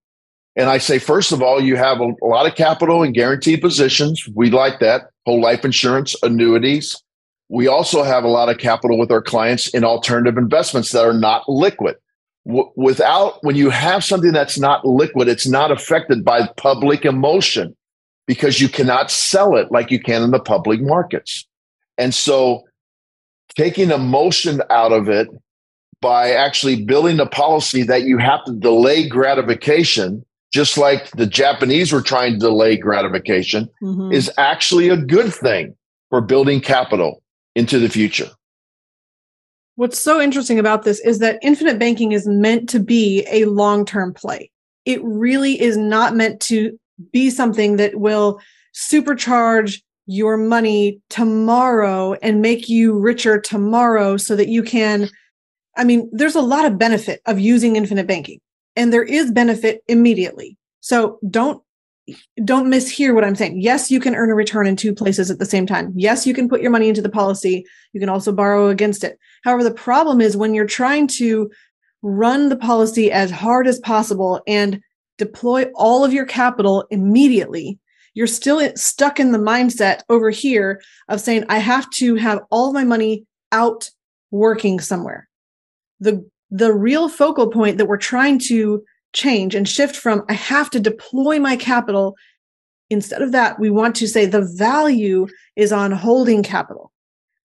[0.61, 3.63] And I say, first of all, you have a, a lot of capital in guaranteed
[3.63, 4.29] positions.
[4.35, 7.03] We like that whole life insurance, annuities.
[7.49, 11.15] We also have a lot of capital with our clients in alternative investments that are
[11.15, 11.97] not liquid.
[12.47, 17.75] W- without, when you have something that's not liquid, it's not affected by public emotion
[18.27, 21.47] because you cannot sell it like you can in the public markets.
[21.97, 22.65] And so
[23.57, 25.29] taking emotion out of it
[26.03, 31.93] by actually building a policy that you have to delay gratification, just like the Japanese
[31.93, 34.13] were trying to delay gratification, mm-hmm.
[34.13, 35.75] is actually a good thing
[36.11, 37.23] for building capital
[37.55, 38.29] into the future.
[39.77, 43.85] What's so interesting about this is that infinite banking is meant to be a long
[43.85, 44.51] term play.
[44.85, 46.79] It really is not meant to
[47.13, 48.41] be something that will
[48.75, 55.09] supercharge your money tomorrow and make you richer tomorrow so that you can
[55.77, 58.41] I mean, there's a lot of benefit of using infinite banking
[58.81, 60.57] and there is benefit immediately.
[60.81, 61.63] So don't
[62.43, 63.61] don't mishear what I'm saying.
[63.61, 65.93] Yes, you can earn a return in two places at the same time.
[65.95, 67.65] Yes, you can put your money into the policy.
[67.93, 69.19] You can also borrow against it.
[69.45, 71.51] However, the problem is when you're trying to
[72.03, 74.81] run the policy as hard as possible and
[75.19, 77.79] deploy all of your capital immediately,
[78.15, 82.73] you're still stuck in the mindset over here of saying, I have to have all
[82.73, 83.91] my money out
[84.31, 85.29] working somewhere
[86.01, 88.83] the the real focal point that we're trying to
[89.13, 92.17] change and shift from I have to deploy my capital.
[92.91, 96.93] Instead of that we want to say the value is on holding capital.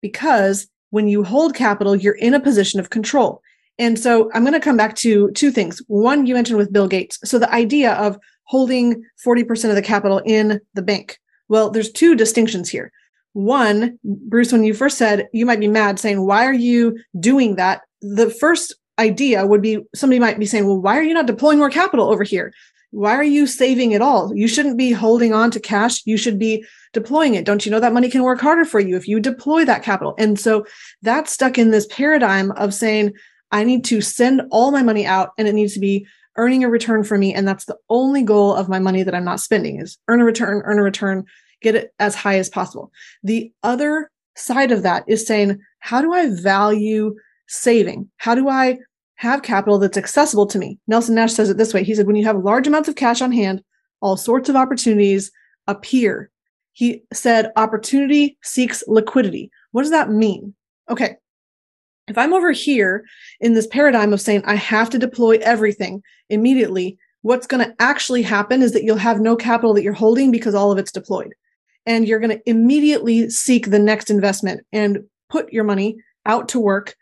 [0.02, 3.42] Because when you hold capital you're in a position of control.
[3.78, 5.82] And so I'm going to come back to two things.
[5.88, 7.20] One you mentioned with Bill Gates.
[7.26, 11.20] So the idea of holding 40% of the capital in the bank.
[11.48, 12.92] Well there's two distinctions here.
[13.34, 17.56] One Bruce when you first said you might be mad saying why are you doing
[17.56, 17.82] that?
[18.02, 21.60] The first idea would be somebody might be saying, well, why are you not deploying
[21.60, 22.54] more capital over here?
[22.92, 24.34] Why are you saving it all?
[24.34, 26.02] You shouldn't be holding on to cash.
[26.06, 27.44] You should be deploying it.
[27.44, 30.16] Don't you know that money can work harder for you if you deploy that capital?
[30.18, 30.66] And so
[31.02, 33.12] that's stuck in this paradigm of saying,
[33.52, 36.70] I need to send all my money out and it needs to be earning a
[36.70, 37.34] return for me.
[37.34, 40.26] And that's the only goal of my money that I'm not spending is earn a
[40.26, 41.26] return, earn a return,
[41.62, 42.92] get it as high as possible.
[43.24, 47.16] The other side of that is saying, how do I value
[47.48, 48.10] saving?
[48.18, 48.78] How do I
[49.16, 50.80] have capital that's accessible to me?
[50.88, 51.84] Nelson Nash says it this way.
[51.84, 53.64] He said, when you have large amounts of cash on hand,
[54.02, 55.32] all sorts of opportunities
[55.68, 56.30] appear.
[56.74, 59.50] He said, opportunity seeks liquidity.
[59.72, 60.54] What does that mean?
[60.90, 61.16] Okay.
[62.08, 63.04] If I'm over here
[63.40, 68.22] in this paradigm of saying I have to deploy everything immediately, what's going to actually
[68.22, 71.34] happen is that you'll have no capital that you're holding because all of it's deployed.
[71.88, 76.60] And you're going to immediately seek the next investment and put your money out to
[76.60, 76.96] work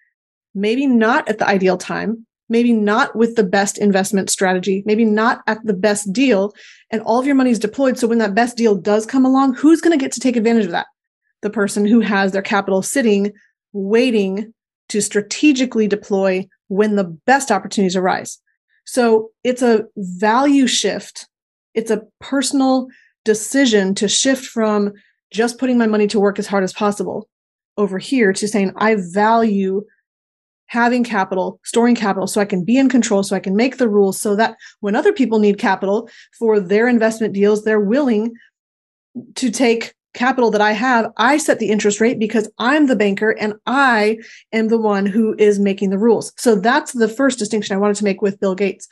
[0.54, 5.42] maybe not at the ideal time, maybe not with the best investment strategy, maybe not
[5.48, 6.54] at the best deal,
[6.92, 7.98] and all of your money is deployed.
[7.98, 10.66] So when that best deal does come along, who's going to get to take advantage
[10.66, 10.88] of that?
[11.42, 13.34] The person who has their capital sitting,
[13.72, 14.54] waiting
[14.90, 18.40] to strategically deploy when the best opportunities arise.
[18.86, 21.28] So it's a value shift.
[21.74, 22.88] It's a personal
[23.26, 24.92] decision to shift from
[25.32, 27.28] just putting my money to work as hard as possible
[27.78, 29.84] over here to saying, I value
[30.74, 33.88] having capital, storing capital so I can be in control, so I can make the
[33.88, 36.10] rules so that when other people need capital
[36.40, 38.34] for their investment deals, they're willing
[39.36, 43.32] to take capital that I have, I set the interest rate because I'm the banker
[43.40, 44.18] and I
[44.52, 46.34] am the one who is making the rules.
[46.38, 48.88] So that's the first distinction I wanted to make with Bill Gates.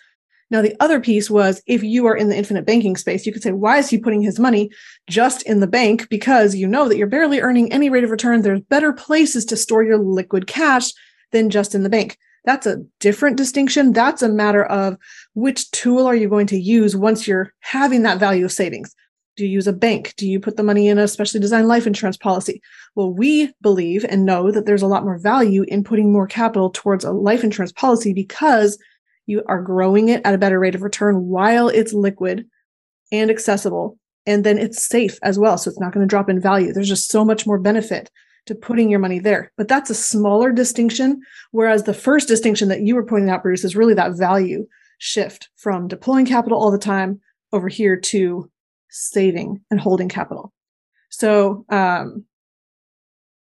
[0.51, 3.41] Now, the other piece was if you are in the infinite banking space, you could
[3.41, 4.69] say, why is he putting his money
[5.09, 6.09] just in the bank?
[6.09, 8.41] Because you know that you're barely earning any rate of return.
[8.41, 10.91] There's better places to store your liquid cash
[11.31, 12.17] than just in the bank.
[12.43, 13.93] That's a different distinction.
[13.93, 14.97] That's a matter of
[15.33, 18.95] which tool are you going to use once you're having that value of savings?
[19.37, 20.13] Do you use a bank?
[20.17, 22.61] Do you put the money in a specially designed life insurance policy?
[22.95, 26.69] Well, we believe and know that there's a lot more value in putting more capital
[26.69, 28.77] towards a life insurance policy because
[29.27, 32.45] you are growing it at a better rate of return while it's liquid
[33.11, 33.97] and accessible.
[34.25, 35.57] And then it's safe as well.
[35.57, 36.73] So it's not going to drop in value.
[36.73, 38.11] There's just so much more benefit
[38.47, 39.51] to putting your money there.
[39.57, 41.21] But that's a smaller distinction.
[41.51, 45.49] Whereas the first distinction that you were pointing out, Bruce, is really that value shift
[45.55, 47.19] from deploying capital all the time
[47.53, 48.49] over here to
[48.89, 50.53] saving and holding capital.
[51.09, 52.25] So um,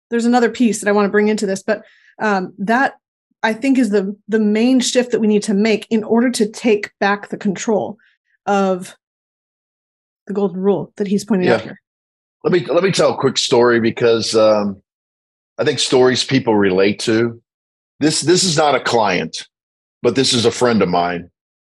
[0.09, 1.83] there's another piece that I want to bring into this, but
[2.19, 2.95] um, that
[3.41, 6.49] I think is the the main shift that we need to make in order to
[6.49, 7.97] take back the control
[8.45, 8.95] of
[10.27, 11.55] the golden rule that he's pointing yeah.
[11.55, 11.81] out here.
[12.43, 14.81] Let me let me tell a quick story because um,
[15.57, 17.41] I think stories people relate to.
[17.99, 19.47] This this is not a client,
[20.01, 21.29] but this is a friend of mine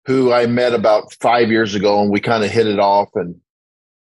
[0.06, 3.10] who I met about five years ago, and we kind of hit it off.
[3.16, 3.36] and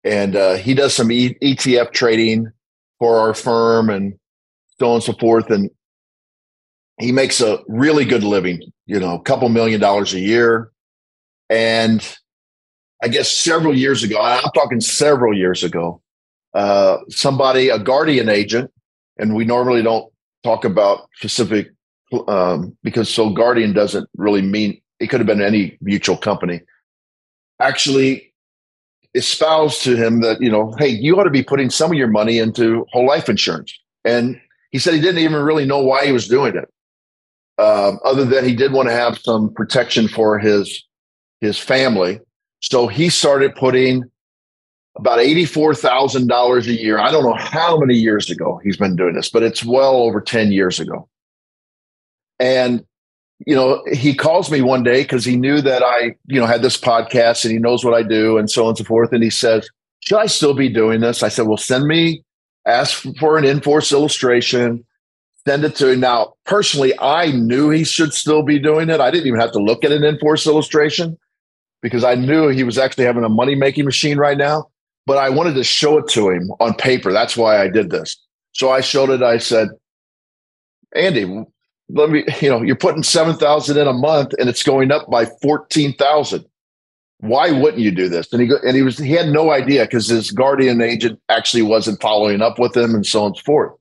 [0.05, 2.51] And uh, he does some e- ETF trading
[2.99, 4.15] for our firm, and
[4.81, 5.51] so on and so forth.
[5.51, 5.71] And
[6.99, 10.71] he makes a really good living, you know, a couple million dollars a year.
[11.51, 12.17] And
[13.03, 16.01] I guess several years ago, I'm talking several years ago,
[16.57, 18.71] uh, somebody, a guardian agent,
[19.19, 20.11] and we normally don't
[20.43, 21.69] talk about specific
[22.29, 26.63] um, because so guardian doesn't really mean it could have been any mutual company.
[27.61, 28.33] Actually,
[29.15, 32.09] espoused to him that you know, hey, you ought to be putting some of your
[32.09, 34.41] money into whole life insurance, and
[34.71, 36.69] he said he didn't even really know why he was doing it
[37.63, 40.85] um, other than he did want to have some protection for his
[41.43, 42.19] his family.
[42.61, 44.11] So he started putting
[44.97, 46.99] about eighty-four thousand dollars a year.
[46.99, 50.21] I don't know how many years ago he's been doing this, but it's well over
[50.21, 51.09] ten years ago.
[52.39, 52.85] And
[53.47, 56.63] you know, he calls me one day because he knew that I, you know, had
[56.63, 59.13] this podcast and he knows what I do and so on and so forth.
[59.13, 59.69] And he says,
[60.01, 62.23] "Should I still be doing this?" I said, "Well, send me,
[62.67, 64.85] ask for an in-force illustration."
[65.47, 66.01] send it to him.
[66.01, 69.01] Now, personally, I knew he should still be doing it.
[69.01, 71.17] I didn't even have to look at an in-force illustration
[71.83, 74.69] because I knew he was actually having a money making machine right now.
[75.07, 77.13] But I wanted to show it to him on paper.
[77.13, 78.17] That's why I did this.
[78.53, 79.23] So I showed it.
[79.23, 79.69] I said,
[80.95, 81.45] Andy,
[81.89, 85.27] let me, you know, you're putting 7,000 in a month and it's going up by
[85.43, 86.45] 14,000.
[87.19, 88.33] Why wouldn't you do this?
[88.33, 91.63] And he, go, and he was, he had no idea because his guardian agent actually
[91.63, 93.73] wasn't following up with him and so on and so forth.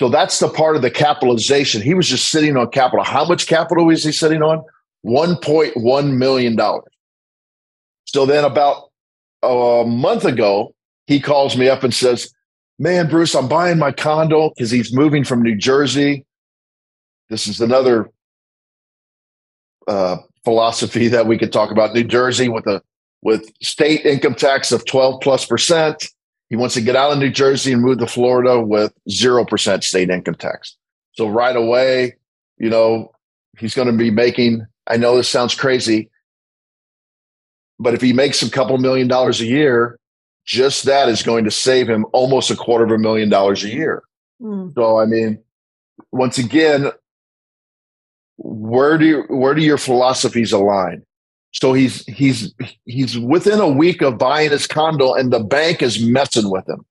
[0.00, 1.80] So that's the part of the capitalization.
[1.80, 3.04] He was just sitting on capital.
[3.04, 4.64] How much capital was he sitting on?
[5.06, 6.58] $1.1 million.
[8.04, 8.85] So then about
[9.42, 10.74] a month ago,
[11.06, 12.32] he calls me up and says,
[12.78, 16.26] Man, Bruce, I'm buying my condo because he's moving from New Jersey.
[17.30, 18.10] This is another
[19.88, 21.94] uh, philosophy that we could talk about.
[21.94, 22.82] New Jersey with a
[23.22, 26.06] with state income tax of 12 plus percent
[26.48, 30.10] he wants to get out of New Jersey and move to Florida with 0% state
[30.10, 30.76] income tax.
[31.12, 32.16] So right away,
[32.58, 33.10] you know,
[33.58, 36.08] he's going to be making, I know this sounds crazy,
[37.78, 39.98] but if he makes a couple million dollars a year,
[40.44, 43.68] just that is going to save him almost a quarter of a million dollars a
[43.68, 44.02] year.
[44.40, 44.74] Mm.
[44.74, 45.38] So, I mean,
[46.12, 46.90] once again,
[48.38, 51.02] where do you, where do your philosophies align?
[51.52, 56.04] So he's he's he's within a week of buying his condo, and the bank is
[56.04, 56.84] messing with him.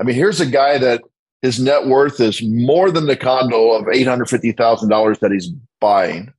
[0.00, 1.02] I mean, here's a guy that
[1.42, 5.30] his net worth is more than the condo of eight hundred fifty thousand dollars that
[5.30, 6.32] he's buying,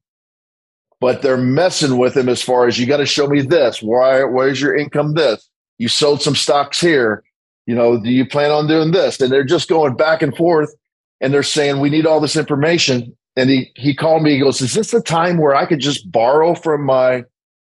[1.01, 3.81] but they're messing with him as far as you got to show me this.
[3.81, 4.23] Why?
[4.23, 5.15] Where's your income?
[5.15, 7.23] This you sold some stocks here.
[7.65, 9.19] You know, do you plan on doing this?
[9.19, 10.73] And they're just going back and forth,
[11.19, 13.17] and they're saying we need all this information.
[13.35, 14.35] And he he called me.
[14.35, 17.25] He goes, "Is this the time where I could just borrow from my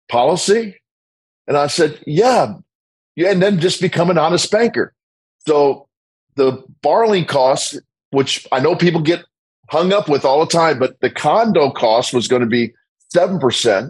[0.09, 0.75] policy?
[1.47, 2.53] And I said, yeah.
[3.15, 3.31] Yeah.
[3.31, 4.93] And then just become an honest banker.
[5.47, 5.87] So
[6.35, 7.79] the borrowing costs,
[8.11, 9.23] which I know people get
[9.69, 12.73] hung up with all the time, but the condo cost was going to be
[13.15, 13.89] 7%.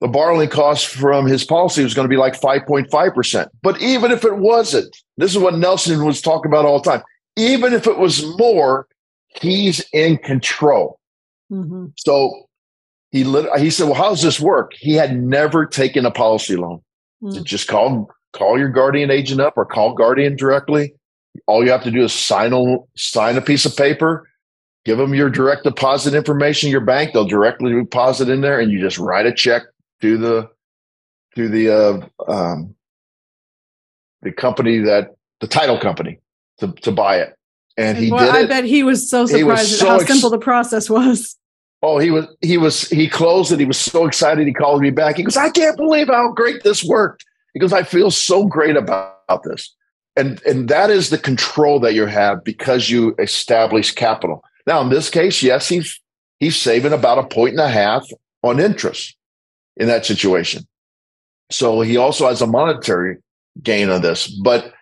[0.00, 3.48] The borrowing cost from his policy was going to be like 5.5%.
[3.62, 7.02] But even if it wasn't, this is what Nelson was talking about all the time.
[7.36, 8.86] Even if it was more,
[9.40, 11.00] he's in control.
[11.50, 11.86] Mm-hmm.
[11.96, 12.48] So
[13.10, 16.56] he lit, he said, "Well, how does this work?" He had never taken a policy
[16.56, 16.82] loan.
[17.22, 17.42] Mm.
[17.42, 20.94] just call call your guardian agent up or call guardian directly.
[21.46, 24.27] All you have to do is sign a, sign a piece of paper,
[24.84, 27.12] give them your direct deposit information, your bank.
[27.12, 29.62] They'll directly deposit in there, and you just write a check
[30.00, 30.50] to the
[31.34, 32.74] to the uh, um,
[34.22, 36.20] the company that the title company
[36.58, 37.34] to to buy it.
[37.76, 38.48] And he well, did I it.
[38.48, 41.36] bet he was so surprised was at so how ex- simple the process was.
[41.82, 43.60] Oh, he was he was he closed it.
[43.60, 44.46] He was so excited.
[44.46, 45.16] He called me back.
[45.16, 47.24] He goes, I can't believe how great this worked.
[47.54, 49.74] He goes, I feel so great about this.
[50.16, 54.42] And and that is the control that you have because you establish capital.
[54.68, 55.98] Now, in this case, yes, he's
[56.40, 58.06] he's saving about a point and a half
[58.42, 59.16] on interest
[59.78, 60.68] in that situation.
[61.50, 63.16] So he also has a monetary
[63.62, 64.74] gain on this, but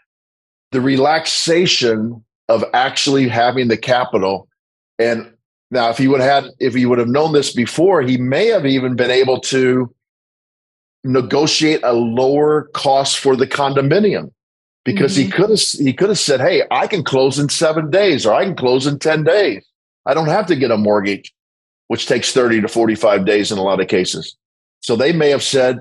[0.73, 4.49] the relaxation of actually having the capital
[4.99, 5.33] and
[5.71, 8.47] now, if he would have had, if he would have known this before, he may
[8.47, 9.93] have even been able to
[11.03, 14.33] negotiate a lower cost for the condominium
[14.85, 15.25] because mm-hmm.
[15.25, 18.35] he could have he could have said, "Hey, I can close in seven days, or
[18.35, 19.67] I can close in ten days.
[20.07, 21.35] I don't have to get a mortgage,
[21.89, 24.37] which takes thirty to forty-five days in a lot of cases."
[24.81, 25.81] So they may have said,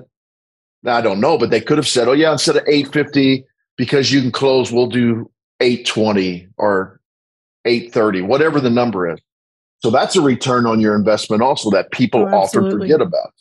[0.84, 3.44] "I don't know," but they could have said, "Oh yeah, instead of eight fifty,
[3.76, 7.00] because you can close, we'll do eight twenty or
[7.64, 9.20] eight thirty, whatever the number is."
[9.80, 13.32] So that's a return on your investment also that people Oh, often forget about.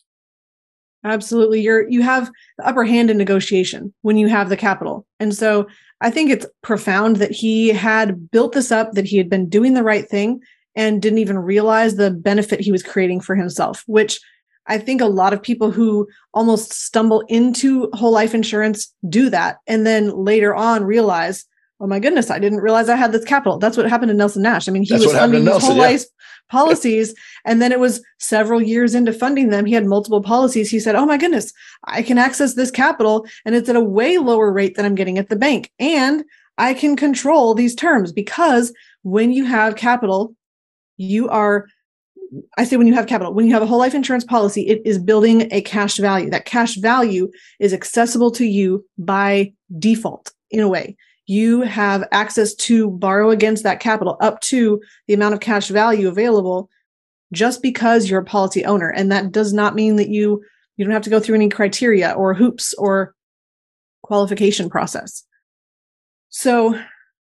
[1.03, 1.61] Absolutely.
[1.61, 5.05] You're you have the upper hand in negotiation when you have the capital.
[5.19, 5.67] And so
[6.01, 9.75] I think it's profound that he had built this up, that he had been doing
[9.75, 10.41] the right thing
[10.75, 14.19] and didn't even realize the benefit he was creating for himself, which
[14.67, 19.57] I think a lot of people who almost stumble into whole life insurance do that
[19.67, 21.45] and then later on realize,
[21.79, 23.59] oh my goodness, I didn't realize I had this capital.
[23.59, 24.67] That's what happened to Nelson Nash.
[24.67, 25.81] I mean, he That's was funding his whole yeah.
[25.81, 26.05] life
[26.49, 27.13] policies
[27.43, 30.95] and then it was several years into funding them he had multiple policies he said
[30.95, 31.51] oh my goodness
[31.85, 35.17] i can access this capital and it's at a way lower rate than i'm getting
[35.17, 36.23] at the bank and
[36.59, 38.71] i can control these terms because
[39.01, 40.35] when you have capital
[40.97, 41.67] you are
[42.57, 44.81] i say when you have capital when you have a whole life insurance policy it
[44.85, 46.29] is building a cash value.
[46.29, 47.29] That cash value
[47.59, 50.95] is accessible to you by default in a way.
[51.27, 56.07] You have access to borrow against that capital up to the amount of cash value
[56.07, 56.69] available
[57.33, 58.89] just because you're a policy owner.
[58.89, 60.43] And that does not mean that you
[60.77, 63.15] you don't have to go through any criteria or hoops or
[64.03, 65.23] qualification process.
[66.29, 66.79] So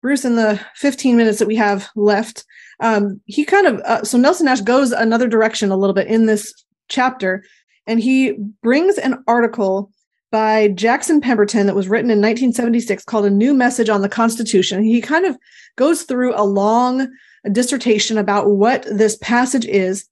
[0.03, 2.45] bruce in the 15 minutes that we have left
[2.81, 6.27] um, he kind of uh, so nelson nash goes another direction a little bit in
[6.27, 6.53] this
[6.89, 7.43] chapter
[7.87, 9.91] and he brings an article
[10.33, 14.83] by Jackson Pemberton that was written in 1976 called A New Message on the Constitution.
[14.83, 15.37] He kind of
[15.77, 17.09] goes through a long
[17.53, 20.09] dissertation about what this passage is.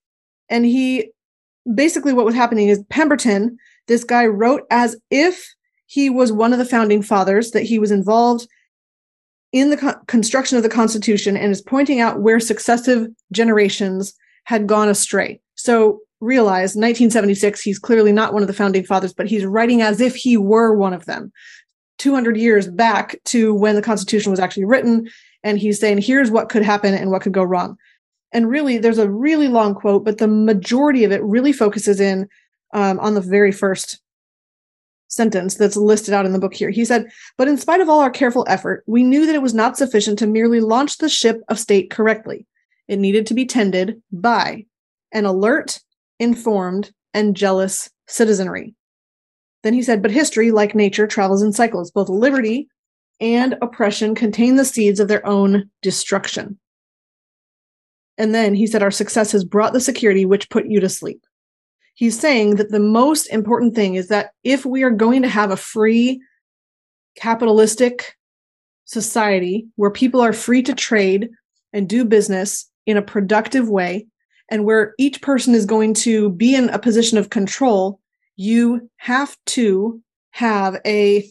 [0.49, 1.11] And he
[1.75, 5.55] basically what was happening is Pemberton, this guy wrote as if
[5.87, 8.47] he was one of the founding fathers, that he was involved
[9.55, 14.13] in the co- construction of the Constitution and is pointing out where successive generations
[14.45, 15.41] had gone astray.
[15.55, 20.01] So realize 1976 he's clearly not one of the founding fathers but he's writing as
[20.01, 21.31] if he were one of them
[21.99, 25.07] 200 years back to when the constitution was actually written
[25.43, 27.77] and he's saying here's what could happen and what could go wrong
[28.33, 32.27] and really there's a really long quote but the majority of it really focuses in
[32.73, 34.01] um, on the very first
[35.09, 38.01] sentence that's listed out in the book here he said but in spite of all
[38.01, 41.41] our careful effort we knew that it was not sufficient to merely launch the ship
[41.49, 42.47] of state correctly
[42.89, 44.65] it needed to be tended by
[45.13, 45.79] an alert
[46.19, 48.75] informed, and jealous citizenry.
[49.63, 51.91] Then he said, But history, like nature, travels in cycles.
[51.91, 52.69] Both liberty
[53.21, 56.59] and oppression contain the seeds of their own destruction.
[58.19, 61.25] And then he said, Our success has brought the security which put you to sleep.
[61.95, 65.51] He's saying that the most important thing is that if we are going to have
[65.51, 66.21] a free
[67.17, 68.17] capitalistic
[68.85, 71.31] society where people are free to trade
[71.73, 74.07] and do business in a productive way,
[74.51, 78.01] and where each person is going to be in a position of control,
[78.37, 81.27] you have to have a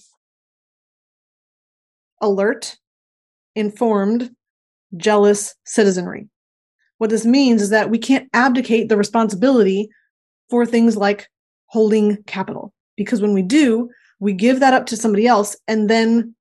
[2.22, 2.78] alert,
[3.56, 4.32] informed,
[4.98, 6.28] jealous citizenry.
[6.98, 9.90] What this means is that we can't abdicate the responsibility
[10.50, 11.30] for things like
[11.68, 12.74] holding capital.
[12.96, 13.90] Because when we do,
[14.20, 16.36] we give that up to somebody else and then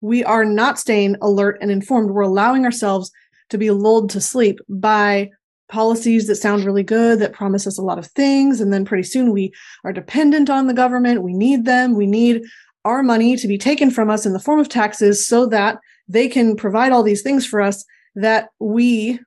[0.00, 2.10] we are not staying alert and informed.
[2.10, 3.10] We're allowing ourselves
[3.50, 5.30] to be lulled to sleep by
[5.68, 9.02] policies that sound really good that promise us a lot of things and then pretty
[9.02, 9.52] soon we
[9.84, 11.22] are dependent on the government.
[11.22, 11.94] We need them.
[11.94, 12.42] We need
[12.84, 16.28] our money to be taken from us in the form of taxes so that they
[16.28, 17.84] can provide all these things for us
[18.14, 19.18] that we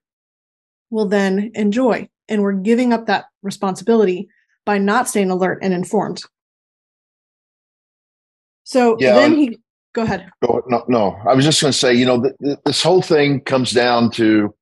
[0.89, 2.07] will then enjoy.
[2.29, 4.27] And we're giving up that responsibility
[4.65, 6.21] by not staying alert and informed
[8.63, 9.59] So yeah, then he
[9.93, 10.29] go ahead.
[10.43, 13.01] Go, no, no, I was just going to say, you know, th- th- this whole
[13.01, 14.53] thing comes down to,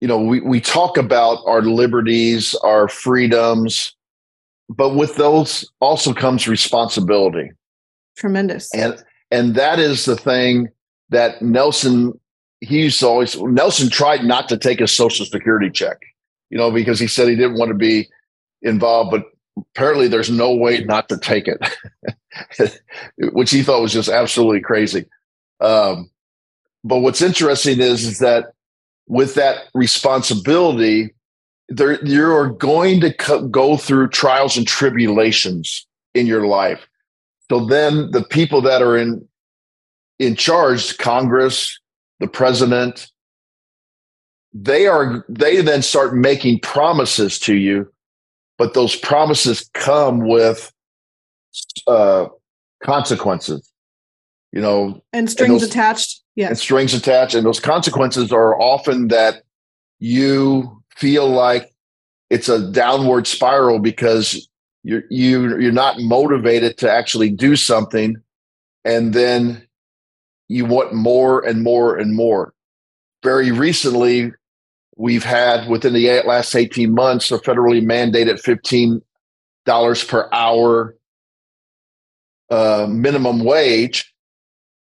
[0.00, 3.96] you know, we, we talk about our liberties, our freedoms,
[4.68, 7.50] but with those also comes responsibility.
[8.16, 8.72] Tremendous.
[8.74, 10.68] And and that is the thing
[11.10, 12.18] that Nelson
[12.60, 15.98] he used to always Nelson tried not to take a social security check,
[16.50, 18.08] you know, because he said he didn't want to be
[18.62, 19.24] involved, but
[19.74, 22.80] apparently there's no way not to take it,
[23.32, 25.06] which he thought was just absolutely crazy.
[25.60, 26.10] Um,
[26.84, 28.52] but what's interesting is, is that
[29.06, 31.14] with that responsibility,
[31.68, 36.86] there you're going to co- go through trials and tribulations in your life.
[37.50, 39.26] So then the people that are in
[40.18, 41.80] in charge, Congress,
[42.18, 43.10] the president,
[44.52, 47.90] they are they then start making promises to you,
[48.58, 50.72] but those promises come with
[51.86, 52.26] uh,
[52.82, 53.66] consequences.
[54.52, 56.22] You know, and strings and those, attached.
[56.34, 59.42] Yeah, and strings attached, and those consequences are often that
[60.00, 61.72] you feel like
[62.30, 64.48] it's a downward spiral because
[64.82, 68.16] you're you you're not motivated to actually do something,
[68.84, 69.64] and then
[70.48, 72.52] you want more and more and more.
[73.22, 74.32] Very recently,
[75.00, 80.94] we've had within the last 18 months a federally mandated $15 per hour
[82.50, 84.12] uh, minimum wage.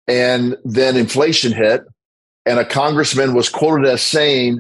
[0.08, 1.84] And then inflation hit.
[2.46, 4.60] And a congressman was quoted as saying,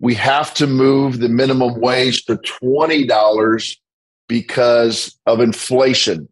[0.00, 3.76] we have to move the minimum wage to $20
[4.28, 6.28] because of inflation.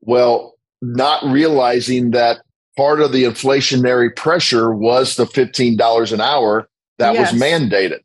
[0.00, 2.38] Well, not realizing that
[2.78, 6.68] part of the inflationary pressure was the $15 an hour
[6.98, 7.32] that yes.
[7.32, 8.00] was mandated.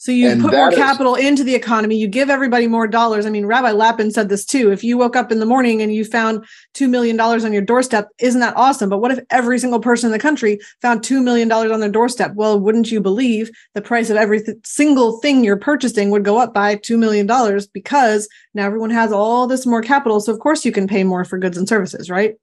[0.00, 3.26] So you and put more capital is, into the economy, you give everybody more dollars.
[3.26, 4.72] I mean, Rabbi Lapin said this too.
[4.72, 6.42] If you woke up in the morning and you found
[6.72, 8.88] $2 million on your doorstep, isn't that awesome?
[8.88, 12.32] But what if every single person in the country found $2 million on their doorstep?
[12.34, 16.38] Well, wouldn't you believe the price of every th- single thing you're purchasing would go
[16.38, 17.26] up by $2 million
[17.74, 20.18] because now everyone has all this more capital.
[20.20, 22.36] So of course you can pay more for goods and services, right?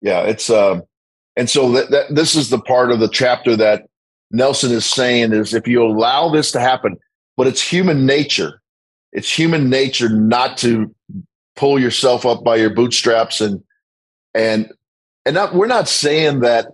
[0.00, 0.80] Yeah, it's, uh,
[1.36, 3.86] and so that, that this is the part of the chapter that
[4.32, 6.96] Nelson is saying is if you allow this to happen,
[7.36, 8.60] but it's human nature.
[9.12, 10.94] It's human nature not to
[11.54, 13.62] pull yourself up by your bootstraps and
[14.34, 14.72] and
[15.24, 16.68] and not, we're not saying that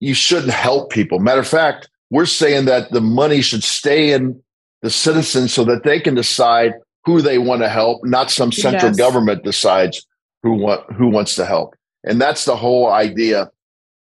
[0.00, 1.18] you shouldn't help people.
[1.18, 4.42] Matter of fact, we're saying that the money should stay in
[4.82, 8.90] the citizens so that they can decide who they want to help, not some central
[8.90, 8.96] yes.
[8.96, 10.06] government decides
[10.42, 11.74] who want who wants to help.
[12.02, 13.50] And that's the whole idea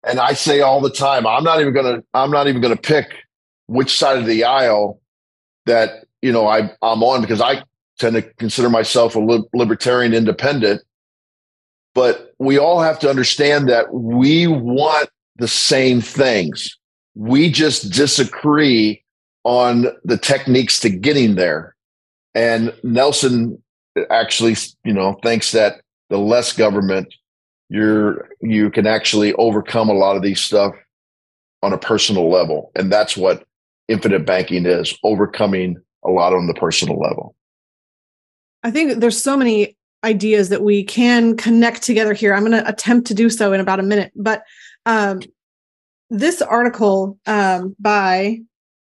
[0.05, 3.13] and I say all the time, I'm not even gonna I'm not even gonna pick
[3.67, 5.01] which side of the aisle
[5.67, 7.63] that you know I I'm on because I
[7.99, 10.83] tend to consider myself a libertarian independent.
[11.95, 16.77] But we all have to understand that we want the same things.
[17.15, 19.05] We just disagree
[19.45, 21.75] on the techniques to getting there.
[22.35, 23.63] And Nelson
[24.11, 27.15] actually, you know, thinks that the less government,
[27.73, 30.75] you're you can actually overcome a lot of these stuff
[31.63, 32.71] on a personal level.
[32.77, 33.45] And that's what
[33.89, 37.35] infinite banking is overcoming a lot on the personal level.
[38.63, 42.35] I think there's so many ideas that we can connect together here.
[42.35, 44.43] I'm going to attempt to do so in about a minute but
[44.85, 45.21] um,
[46.11, 48.39] this article um, by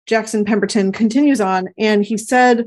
[0.07, 2.65] jackson pemberton continues on and he said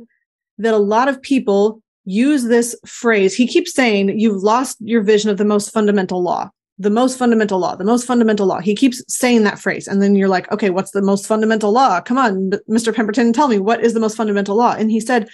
[0.60, 3.36] that a lot of people use this phrase.
[3.36, 7.60] He keeps saying, You've lost your vision of the most fundamental law, the most fundamental
[7.60, 8.60] law, the most fundamental law.
[8.60, 9.88] He keeps saying that phrase.
[9.88, 12.02] And then you're like, Okay, what's the most fundamental law?
[12.02, 12.94] Come on, Mr.
[12.94, 14.76] Pemberton, tell me what is the most fundamental law?
[14.78, 15.30] And he said,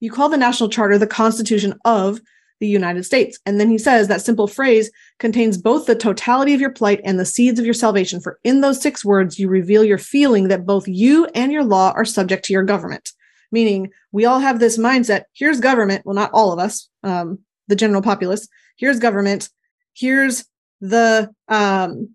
[0.00, 2.20] You call the National Charter the Constitution of
[2.60, 3.38] the United States.
[3.46, 7.18] And then he says that simple phrase contains both the totality of your plight and
[7.18, 8.20] the seeds of your salvation.
[8.20, 11.92] For in those six words, you reveal your feeling that both you and your law
[11.96, 13.12] are subject to your government
[13.52, 17.38] meaning we all have this mindset here's government well not all of us um,
[17.68, 19.48] the general populace here's government
[19.94, 20.44] here's
[20.80, 22.14] the um,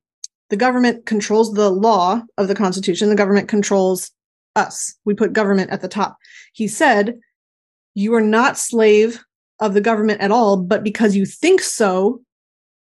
[0.50, 4.12] the government controls the law of the constitution the government controls
[4.56, 4.96] us.
[5.04, 6.18] We put government at the top.
[6.54, 7.20] He said
[7.94, 9.24] you are not slave
[9.60, 12.22] of the government at all but because you think so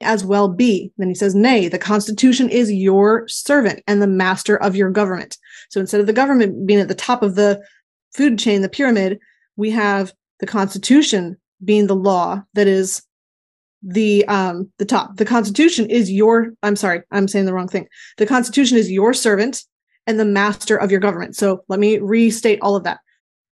[0.01, 0.91] as well be.
[0.97, 5.37] Then he says nay the constitution is your servant and the master of your government.
[5.69, 7.61] So instead of the government being at the top of the
[8.13, 9.19] food chain, the pyramid,
[9.55, 13.03] we have the Constitution being the law that is
[13.81, 15.15] the um the top.
[15.17, 17.87] The Constitution is your I'm sorry, I'm saying the wrong thing.
[18.17, 19.63] The Constitution is your servant
[20.07, 21.35] and the master of your government.
[21.35, 22.99] So let me restate all of that.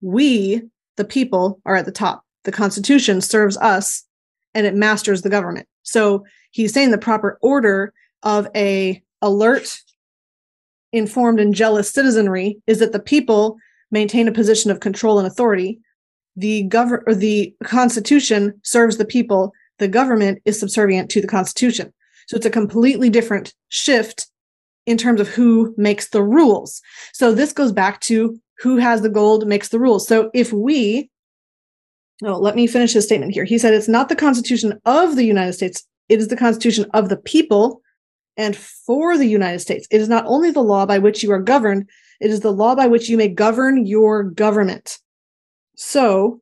[0.01, 0.61] We,
[0.97, 2.23] the people, are at the top.
[2.43, 4.05] The Constitution serves us
[4.53, 5.67] and it masters the government.
[5.83, 9.79] So he's saying the proper order of a alert,
[10.91, 13.57] informed, and jealous citizenry is that the people
[13.93, 15.79] maintain a position of control and authority.
[16.35, 19.53] The govern or the Constitution serves the people.
[19.77, 21.93] The government is subservient to the Constitution.
[22.27, 24.27] So it's a completely different shift
[24.85, 26.81] in terms of who makes the rules.
[27.13, 30.07] So this goes back to who has the gold makes the rules.
[30.07, 31.09] So if we,
[32.21, 33.45] no, let me finish his statement here.
[33.45, 37.09] He said it's not the Constitution of the United States, it is the Constitution of
[37.09, 37.81] the people
[38.37, 39.87] and for the United States.
[39.91, 41.89] It is not only the law by which you are governed,
[42.23, 44.97] it is the law by which you may govern your government.
[45.75, 46.41] So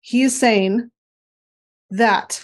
[0.00, 0.90] he is saying
[1.90, 2.42] that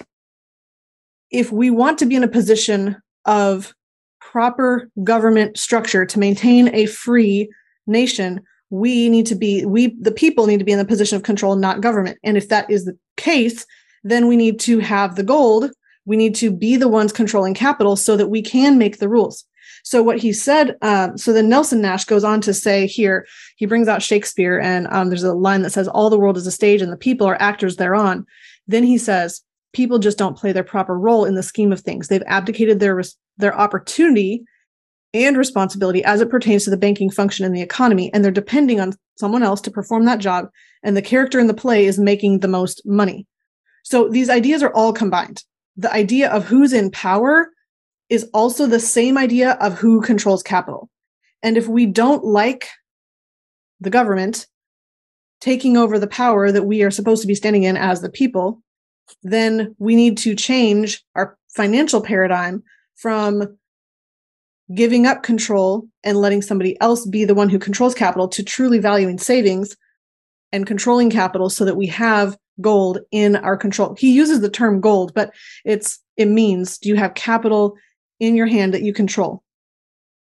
[1.33, 3.75] if we want to be in a position of
[4.21, 7.51] proper government structure to maintain a free
[7.89, 11.25] nation, we need to be, we, the people need to be in the position of
[11.25, 12.19] control, not government.
[12.23, 13.67] And if that is the case,
[14.05, 15.73] then we need to have the gold.
[16.05, 19.45] We need to be the ones controlling capital so that we can make the rules.
[19.87, 23.25] So what he said, uh, so then Nelson Nash goes on to say here,
[23.55, 26.45] he brings out Shakespeare, and um, there's a line that says, "All the world is
[26.45, 28.27] a stage, and the people are actors thereon."
[28.67, 32.09] Then he says, "People just don't play their proper role in the scheme of things.
[32.09, 33.01] They've abdicated their
[33.39, 34.45] their opportunity
[35.15, 38.13] and responsibility as it pertains to the banking function in the economy.
[38.13, 40.49] And they're depending on someone else to perform that job.
[40.83, 43.25] And the character in the play is making the most money.
[43.85, 45.45] So these ideas are all combined.
[45.77, 47.53] The idea of who's in power
[48.09, 50.89] is also the same idea of who controls capital.
[51.43, 52.69] And if we don't like
[53.81, 54.47] the government
[55.41, 58.63] taking over the power that we are supposed to be standing in as the people,
[59.23, 62.63] then we need to change our financial paradigm
[62.97, 63.57] from
[64.75, 68.79] giving up control and letting somebody else be the one who controls capital to truly
[68.79, 69.77] valuing savings
[70.53, 73.95] and controlling capital so that we have gold in our control.
[73.99, 75.33] He uses the term gold, but
[75.65, 77.77] it's it means do you have capital
[78.21, 79.43] in your hand that you control?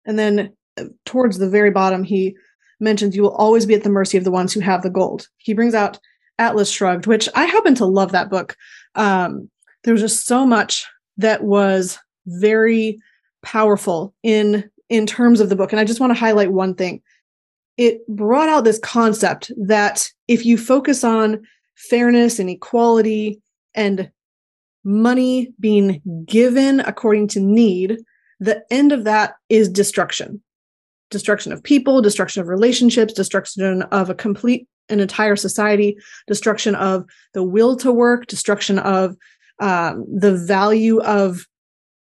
[0.07, 2.37] And then uh, towards the very bottom he
[2.81, 5.29] mentions you will always be at the mercy of the ones who have the gold.
[5.39, 5.99] He brings out
[6.39, 8.57] Atlas Shrugged, which I happen to love that book.
[8.95, 9.49] Um,
[9.85, 12.99] there was just so much that was very
[13.43, 17.03] powerful in in terms of the book and i just want to highlight one thing
[17.77, 21.43] it brought out this concept that if you focus on
[21.75, 23.41] fairness and equality
[23.75, 24.11] and
[24.85, 27.99] money being given according to need
[28.41, 30.43] the end of that is destruction
[31.11, 37.05] destruction of people destruction of relationships destruction of a complete an entire society destruction of
[37.33, 39.17] the will to work destruction of
[39.61, 41.47] um, the value of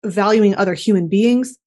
[0.05, 1.57] valuing other human beings.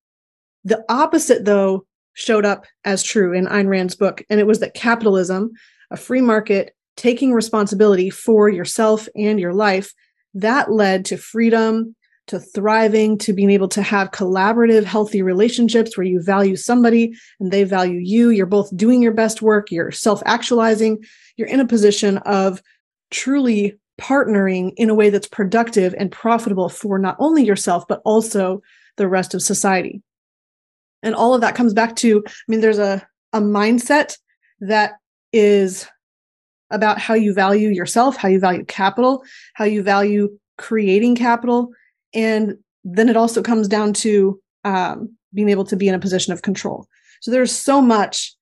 [0.64, 4.74] The opposite, though, showed up as true in Ayn Rand's book, and it was that
[4.74, 5.50] capitalism,
[5.90, 9.92] a free market, taking responsibility for yourself and your life,
[10.36, 16.06] that led to freedom, to thriving, to being able to have collaborative, healthy relationships where
[16.06, 18.30] you value somebody and they value you.
[18.30, 21.04] You're both doing your best work, you're self actualizing,
[21.36, 22.62] you're in a position of
[23.10, 28.62] truly partnering in a way that's productive and profitable for not only yourself, but also
[28.96, 30.02] the rest of society.
[31.02, 34.18] And all of that comes back to, I mean, there's a, a mindset
[34.60, 34.94] that
[35.32, 35.86] is
[36.70, 39.22] about how you value yourself, how you value capital,
[39.54, 41.70] how you value creating capital.
[42.14, 46.32] And then it also comes down to um, being able to be in a position
[46.32, 46.86] of control.
[47.20, 48.34] So there's so much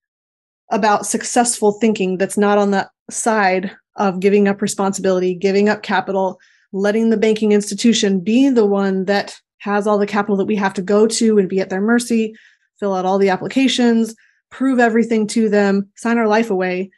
[0.71, 6.39] about successful thinking that's not on the side of giving up responsibility, giving up capital,
[6.73, 10.75] letting the banking institution be the one that has all the capital that we have
[10.75, 12.35] to go to and be at their mercy,
[12.81, 14.15] fill out all the applications,
[14.51, 16.91] prove everything to them, sign our life away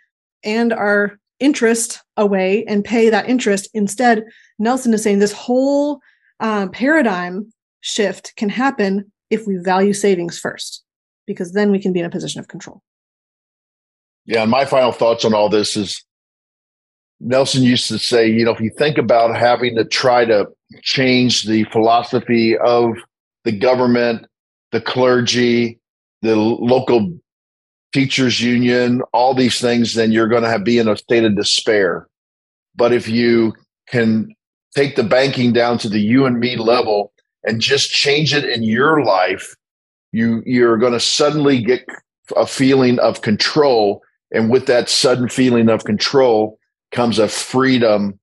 [0.47, 3.68] and our interest away and pay that interest.
[3.74, 4.24] Instead,
[4.59, 6.01] Nelson is saying this whole
[6.40, 10.82] uh, paradigm shift can happen if we value savings first,
[11.26, 12.80] because then we can be in a position of control.
[14.24, 16.03] Yeah, and my final thoughts on all this is
[17.20, 20.47] Nelson used to say, you know, if you think about having to try to
[20.82, 22.92] change the philosophy of
[23.44, 24.26] the government,
[24.72, 25.78] the clergy,
[26.22, 27.18] the local
[27.97, 31.34] teachers union, all these things, then you're going to have, be in a state of
[31.34, 32.07] despair.
[32.74, 33.55] But if you
[33.88, 34.34] can
[34.74, 38.62] take the banking down to the you and me level and just change it in
[38.62, 39.57] your life,
[40.12, 41.86] you you're going to suddenly get
[42.36, 46.59] a feeling of control, and with that sudden feeling of control,
[46.92, 48.20] comes a freedom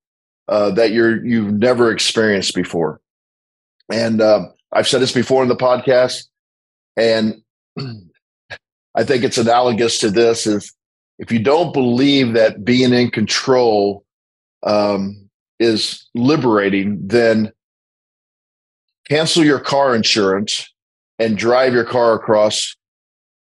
[0.49, 3.01] uh, that you're you've never experienced before.
[3.91, 6.28] And uh, I've said this before in the podcast,
[6.95, 7.41] and
[8.96, 10.74] I think it's analogous to this: is
[11.20, 14.04] if you don't believe that being in control
[14.64, 15.30] um,
[15.60, 17.52] is liberating then
[19.10, 20.72] cancel your car insurance
[21.20, 22.76] and drive your car across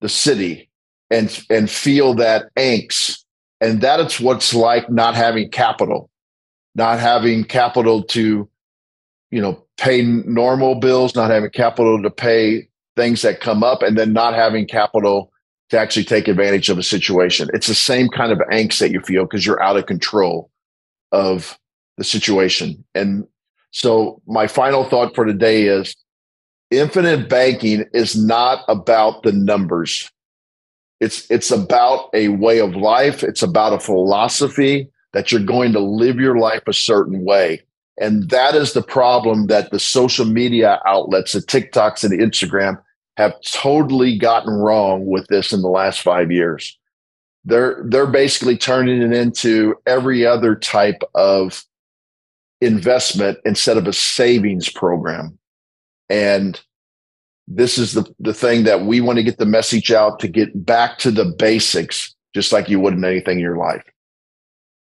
[0.01, 0.69] the city
[1.09, 3.23] and and feel that angst.
[3.61, 6.09] And that is what's like not having capital
[6.75, 8.49] not having capital to
[9.31, 13.97] you know pay normal bills not having capital to pay things that come up and
[13.97, 15.31] then not having capital
[15.69, 17.49] to actually take advantage of a situation.
[17.53, 20.49] It's the same kind of angst that you feel because you're out of control
[21.11, 21.57] of
[21.97, 22.83] the situation.
[22.95, 23.27] And
[23.71, 25.95] so my final thought for today is
[26.71, 30.09] infinite banking is not about the numbers.
[30.99, 33.23] It's it's about a way of life.
[33.23, 37.63] It's about a philosophy that you're going to live your life a certain way.
[37.99, 42.81] And that is the problem that the social media outlets the tiktoks and the instagram
[43.19, 46.77] have totally gotten wrong with this in the last five years
[47.45, 51.63] they're they're basically turning it into every other type of
[52.61, 55.37] investment instead of a savings program
[56.09, 56.61] and
[57.49, 60.65] this is the, the thing that we want to get the message out to get
[60.65, 63.83] back to the basics, just like you would in anything in your life.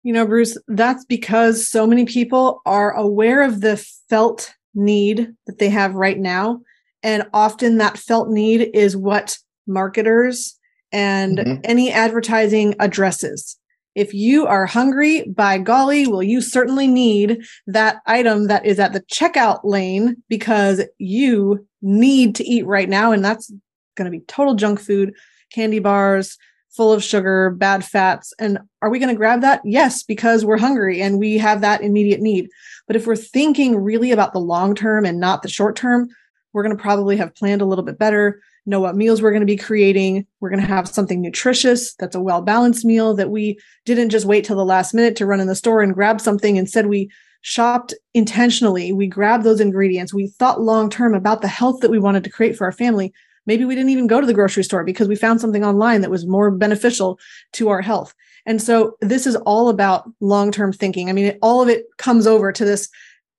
[0.04, 3.78] You know, Bruce, that's because so many people are aware of the
[4.10, 6.62] felt need that they have right now.
[7.04, 9.38] And often that felt need is what
[9.68, 10.58] marketers
[10.92, 11.62] and mm-hmm.
[11.64, 13.58] any advertising addresses.
[13.96, 18.94] If you are hungry, by golly, will you certainly need that item that is at
[18.94, 23.12] the checkout lane because you need to eat right now.
[23.12, 23.52] And that's
[23.96, 25.14] going to be total junk food,
[25.52, 26.38] candy bars,
[26.70, 28.34] full of sugar, bad fats.
[28.40, 29.62] And are we going to grab that?
[29.66, 32.50] Yes, because we're hungry and we have that immediate need.
[32.88, 36.10] But if we're thinking really about the long term and not the short term,
[36.54, 39.42] we're going to probably have planned a little bit better, know what meals we're going
[39.42, 40.26] to be creating.
[40.40, 44.26] We're going to have something nutritious that's a well balanced meal that we didn't just
[44.26, 46.56] wait till the last minute to run in the store and grab something.
[46.56, 48.92] Instead, we shopped intentionally.
[48.92, 50.14] We grabbed those ingredients.
[50.14, 53.14] We thought long term about the health that we wanted to create for our family.
[53.46, 56.12] Maybe we didn't even go to the grocery store because we found something online that
[56.12, 57.20] was more beneficial
[57.54, 58.14] to our health.
[58.46, 61.10] And so this is all about long term thinking.
[61.10, 62.90] I mean, all of it comes over to this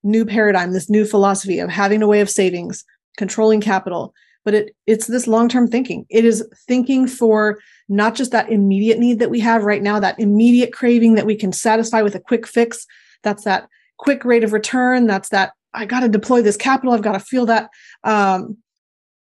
[0.03, 2.83] new paradigm, this new philosophy of having a way of savings,
[3.17, 4.13] controlling capital.
[4.43, 6.05] But it, it's this long term thinking.
[6.09, 10.19] It is thinking for not just that immediate need that we have right now, that
[10.19, 12.87] immediate craving that we can satisfy with a quick fix.
[13.23, 15.05] That's that quick rate of return.
[15.05, 16.93] That's that I got to deploy this capital.
[16.93, 17.69] I've got to feel that
[18.03, 18.57] um,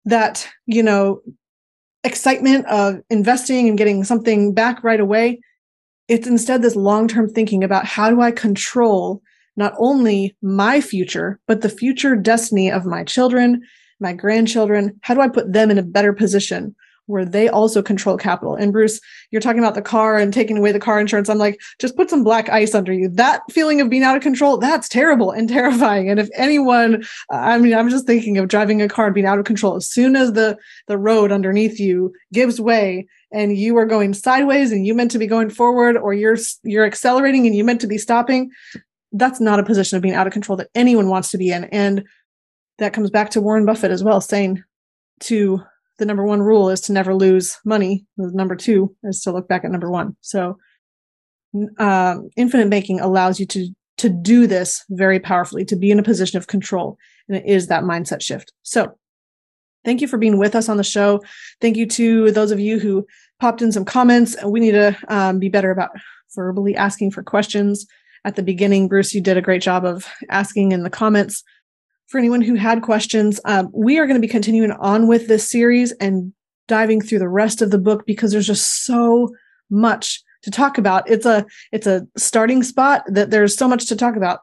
[0.06, 1.22] that you know
[2.04, 5.40] excitement of investing and getting something back right away.
[6.08, 9.22] It's instead this long term thinking about how do I control
[9.62, 13.62] not only my future but the future destiny of my children,
[14.00, 15.00] my grandchildren.
[15.02, 16.76] How do I put them in a better position
[17.12, 18.56] where they also control capital.
[18.56, 19.00] And Bruce,
[19.30, 21.30] you're talking about the car and taking away the car insurance.
[21.30, 23.10] I'm like, just put some black ice under you.
[23.10, 26.10] That feeling of being out of control, that's terrible and terrifying.
[26.10, 29.40] And if anyone, I mean, I'm just thinking of driving a car and being out
[29.40, 29.76] of control.
[29.76, 30.58] As soon as the
[30.88, 35.20] the road underneath you gives way and you are going sideways and you meant to
[35.20, 38.52] be going forward or you're you're accelerating and you meant to be stopping,
[39.12, 41.66] that's not a position of being out of control that anyone wants to be in.
[41.66, 42.06] And
[42.78, 44.64] that comes back to Warren Buffett as well, saying
[45.22, 45.62] to
[46.00, 48.06] the number one rule is to never lose money.
[48.18, 50.16] The number two is to look back at number one.
[50.22, 50.58] So,
[51.78, 56.04] um, infinite banking allows you to to do this very powerfully, to be in a
[56.04, 56.98] position of control,
[57.28, 58.52] and it is that mindset shift.
[58.64, 58.98] So,
[59.86, 61.22] thank you for being with us on the show.
[61.60, 63.06] Thank you to those of you who
[63.40, 64.36] popped in some comments.
[64.44, 65.92] We need to um, be better about
[66.34, 67.86] verbally asking for questions
[68.26, 68.88] at the beginning.
[68.88, 71.44] Bruce, you did a great job of asking in the comments
[72.08, 73.40] for anyone who had questions.
[73.46, 76.34] Um, we are going to be continuing on with this series and
[76.68, 79.30] diving through the rest of the book because there's just so
[79.70, 81.10] much to talk about.
[81.10, 84.42] It's a it's a starting spot that there's so much to talk about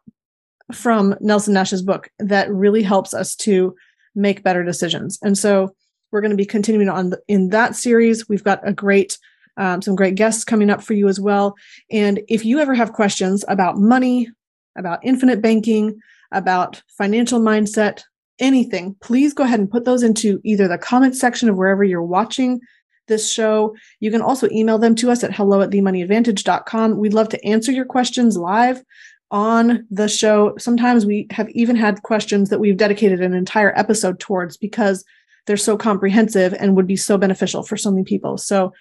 [0.72, 3.74] from Nelson Nash's book that really helps us to
[4.14, 5.18] make better decisions.
[5.22, 5.74] And so
[6.11, 8.29] we're going to be continuing on in that series.
[8.29, 9.18] We've got a great
[9.59, 11.54] um, some great guests coming up for you as well.
[11.90, 14.28] And if you ever have questions about money,
[14.76, 15.98] about infinite banking,
[16.32, 18.02] about financial mindset,
[18.38, 22.02] anything, please go ahead and put those into either the comment section of wherever you're
[22.02, 22.61] watching
[23.09, 23.74] this show.
[24.00, 26.98] You can also email them to us at hello at themoneyadvantage.com.
[26.98, 28.82] We'd love to answer your questions live
[29.30, 30.54] on the show.
[30.59, 35.04] Sometimes we have even had questions that we've dedicated an entire episode towards because
[35.46, 38.38] they're so comprehensive and would be so beneficial for so many people.
[38.38, 38.72] So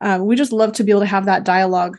[0.00, 1.98] um, we just love to be able to have that dialogue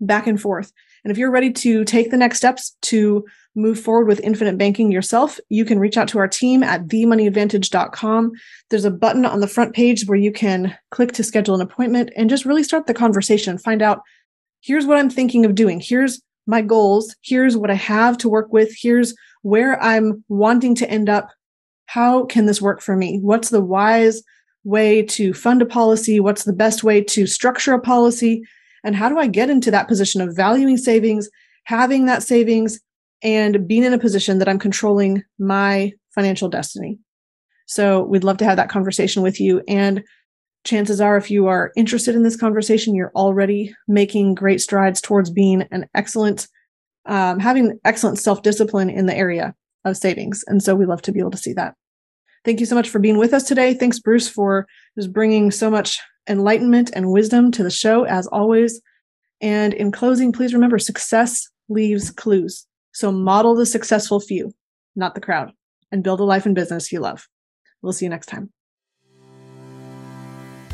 [0.00, 0.72] back and forth.
[1.04, 3.24] And if you're ready to take the next steps to
[3.54, 8.32] move forward with infinite banking yourself, you can reach out to our team at themoneyadvantage.com.
[8.70, 12.10] There's a button on the front page where you can click to schedule an appointment
[12.16, 13.58] and just really start the conversation.
[13.58, 14.00] Find out
[14.60, 15.78] here's what I'm thinking of doing.
[15.78, 17.14] Here's my goals.
[17.22, 18.74] Here's what I have to work with.
[18.76, 21.30] Here's where I'm wanting to end up.
[21.86, 23.18] How can this work for me?
[23.20, 24.22] What's the wise
[24.64, 26.20] way to fund a policy?
[26.20, 28.42] What's the best way to structure a policy?
[28.82, 31.28] And how do I get into that position of valuing savings,
[31.64, 32.80] having that savings,
[33.22, 36.98] and being in a position that I'm controlling my financial destiny?
[37.66, 39.62] So we'd love to have that conversation with you.
[39.68, 40.04] And
[40.64, 45.30] chances are, if you are interested in this conversation, you're already making great strides towards
[45.30, 46.46] being an excellent,
[47.06, 49.54] um, having excellent self discipline in the area
[49.84, 50.44] of savings.
[50.46, 51.74] And so we love to be able to see that.
[52.44, 53.74] Thank you so much for being with us today.
[53.74, 54.66] Thanks, Bruce, for
[54.98, 58.80] just bringing so much enlightenment and wisdom to the show, as always.
[59.40, 62.66] And in closing, please remember success leaves clues.
[62.92, 64.52] So model the successful few,
[64.94, 65.52] not the crowd,
[65.90, 67.26] and build a life and business you love.
[67.82, 68.50] We'll see you next time.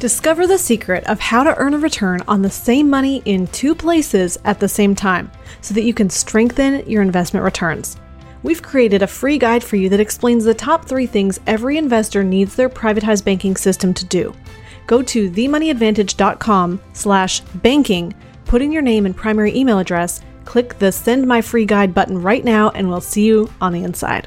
[0.00, 3.74] Discover the secret of how to earn a return on the same money in two
[3.74, 7.96] places at the same time so that you can strengthen your investment returns.
[8.42, 12.24] We've created a free guide for you that explains the top three things every investor
[12.24, 14.34] needs their privatized banking system to do.
[14.86, 18.14] Go to themoneyadvantage.com slash banking,
[18.46, 22.20] put in your name and primary email address, click the send my free guide button
[22.20, 24.26] right now, and we'll see you on the inside.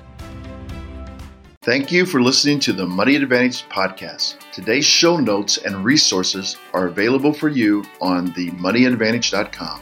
[1.64, 4.36] Thank you for listening to the Money Advantage podcast.
[4.52, 9.82] Today's show notes and resources are available for you on themoneyadvantage.com.